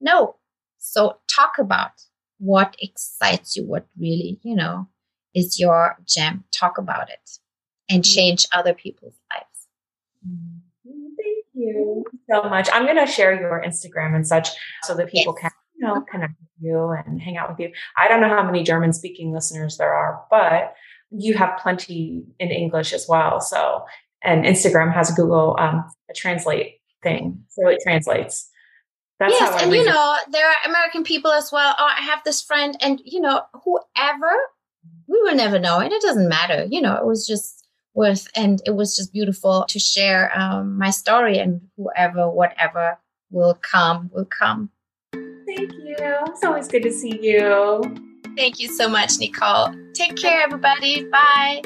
No. 0.00 0.36
So 0.78 1.18
talk 1.28 1.58
about 1.58 1.92
what 2.38 2.76
excites 2.80 3.56
you, 3.56 3.64
what 3.64 3.86
really, 3.98 4.40
you 4.42 4.56
know, 4.56 4.88
is 5.34 5.60
your 5.60 5.96
gem. 6.04 6.44
Talk 6.52 6.78
about 6.78 7.10
it 7.10 7.38
and 7.88 8.02
mm-hmm. 8.02 8.14
change 8.14 8.46
other 8.52 8.74
people's 8.74 9.14
lives. 9.32 9.68
Mm-hmm. 10.26 10.58
Thank 11.16 11.46
you 11.54 12.04
so 12.28 12.48
much. 12.48 12.68
I'm 12.72 12.84
going 12.84 13.04
to 13.04 13.10
share 13.10 13.38
your 13.38 13.62
Instagram 13.64 14.14
and 14.14 14.26
such 14.26 14.48
so 14.82 14.94
that 14.94 15.10
people 15.10 15.34
yes. 15.40 15.42
can 15.42 15.50
you 15.76 15.86
know, 15.86 16.00
connect 16.02 16.34
with 16.40 16.48
you 16.60 16.90
and 16.90 17.20
hang 17.20 17.36
out 17.36 17.50
with 17.50 17.60
you. 17.60 17.72
I 17.96 18.08
don't 18.08 18.20
know 18.20 18.28
how 18.28 18.44
many 18.44 18.62
German 18.62 18.92
speaking 18.92 19.32
listeners 19.32 19.76
there 19.76 19.92
are, 19.92 20.24
but 20.30 20.74
you 21.10 21.34
have 21.34 21.58
plenty 21.58 22.24
in 22.38 22.50
English 22.50 22.92
as 22.92 23.06
well. 23.08 23.40
So, 23.40 23.84
and 24.22 24.44
Instagram 24.44 24.92
has 24.92 25.10
Google 25.12 25.56
um, 25.58 25.84
a 26.10 26.14
translate 26.14 26.80
thing, 27.02 27.44
so 27.48 27.68
it 27.68 27.80
translates. 27.82 28.50
That's 29.20 29.32
yes, 29.32 29.62
and 29.62 29.72
you 29.72 29.84
know 29.84 30.16
there 30.30 30.48
are 30.48 30.56
American 30.66 31.04
people 31.04 31.30
as 31.30 31.52
well. 31.52 31.74
Oh, 31.78 31.86
I 31.86 32.02
have 32.02 32.20
this 32.24 32.42
friend, 32.42 32.76
and 32.80 33.00
you 33.04 33.20
know 33.20 33.42
whoever, 33.64 34.32
we 35.06 35.22
will 35.22 35.36
never 35.36 35.58
know, 35.58 35.78
and 35.78 35.92
it 35.92 36.02
doesn't 36.02 36.28
matter. 36.28 36.66
You 36.68 36.80
know, 36.80 36.96
it 36.96 37.06
was 37.06 37.26
just 37.26 37.64
worth, 37.94 38.28
and 38.34 38.60
it 38.66 38.74
was 38.74 38.96
just 38.96 39.12
beautiful 39.12 39.66
to 39.68 39.78
share 39.78 40.36
um, 40.36 40.78
my 40.78 40.90
story, 40.90 41.38
and 41.38 41.60
whoever, 41.76 42.28
whatever 42.28 42.98
will 43.30 43.54
come, 43.54 44.10
will 44.12 44.26
come. 44.26 44.70
Thank 45.12 45.72
you. 45.72 45.96
It's 45.98 46.42
always 46.42 46.66
good 46.66 46.82
to 46.82 46.92
see 46.92 47.18
you. 47.22 48.13
Thank 48.36 48.60
you 48.60 48.68
so 48.68 48.88
much, 48.88 49.18
Nichole. 49.18 49.92
Take 49.94 50.16
care, 50.16 50.42
everybody. 50.42 51.04
Bye. 51.04 51.62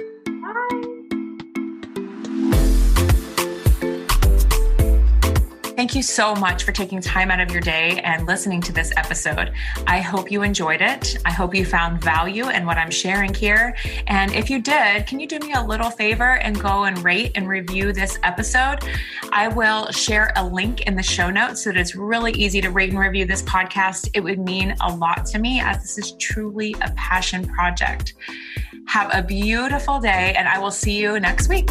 Thank 5.79 5.95
you 5.95 6.03
so 6.03 6.35
much 6.35 6.65
for 6.65 6.73
taking 6.73 7.01
time 7.01 7.31
out 7.31 7.39
of 7.39 7.53
your 7.53 7.61
day 7.61 8.01
and 8.03 8.27
listening 8.27 8.61
to 8.63 8.73
this 8.73 8.93
episode. 8.97 9.53
I 9.87 10.01
hope 10.01 10.29
you 10.29 10.43
enjoyed 10.43 10.83
it. 10.83 11.17
I 11.25 11.31
hope 11.31 11.55
you 11.55 11.65
found 11.65 12.03
value 12.03 12.49
in 12.49 12.67
what 12.67 12.79
I'm 12.79 12.91
sharing 12.91 13.33
here. 13.33 13.77
And 14.09 14.35
if 14.35 14.51
you 14.51 14.61
did, 14.61 15.07
can 15.07 15.21
you 15.21 15.29
do 15.29 15.39
me 15.39 15.53
a 15.53 15.63
little 15.63 15.91
favor 15.91 16.39
and 16.39 16.61
go 16.61 16.83
and 16.83 16.99
rate 17.05 17.31
and 17.37 17.49
review 17.49 17.93
this 17.93 18.19
episode? 18.25 18.79
I 19.31 19.47
will 19.47 19.89
share 19.93 20.33
a 20.35 20.45
link 20.45 20.81
in 20.89 20.97
the 20.97 21.03
show 21.05 21.31
notes 21.31 21.63
so 21.63 21.71
that 21.71 21.79
it's 21.79 21.95
really 21.95 22.33
easy 22.33 22.61
to 22.61 22.71
rate 22.71 22.91
and 22.91 22.99
review 22.99 23.25
this 23.25 23.43
podcast. 23.43 24.11
It 24.15 24.21
would 24.25 24.41
mean 24.41 24.75
a 24.81 24.93
lot 24.93 25.27
to 25.27 25.39
me 25.39 25.61
as 25.61 25.81
this 25.81 25.97
is 25.97 26.13
truly 26.19 26.75
a 26.83 26.91
passion 26.97 27.47
project. 27.47 28.15
Have 28.89 29.11
a 29.15 29.23
beautiful 29.23 30.01
day, 30.01 30.35
and 30.37 30.49
I 30.49 30.59
will 30.59 30.73
see 30.73 31.01
you 31.01 31.21
next 31.21 31.49
week. 31.49 31.71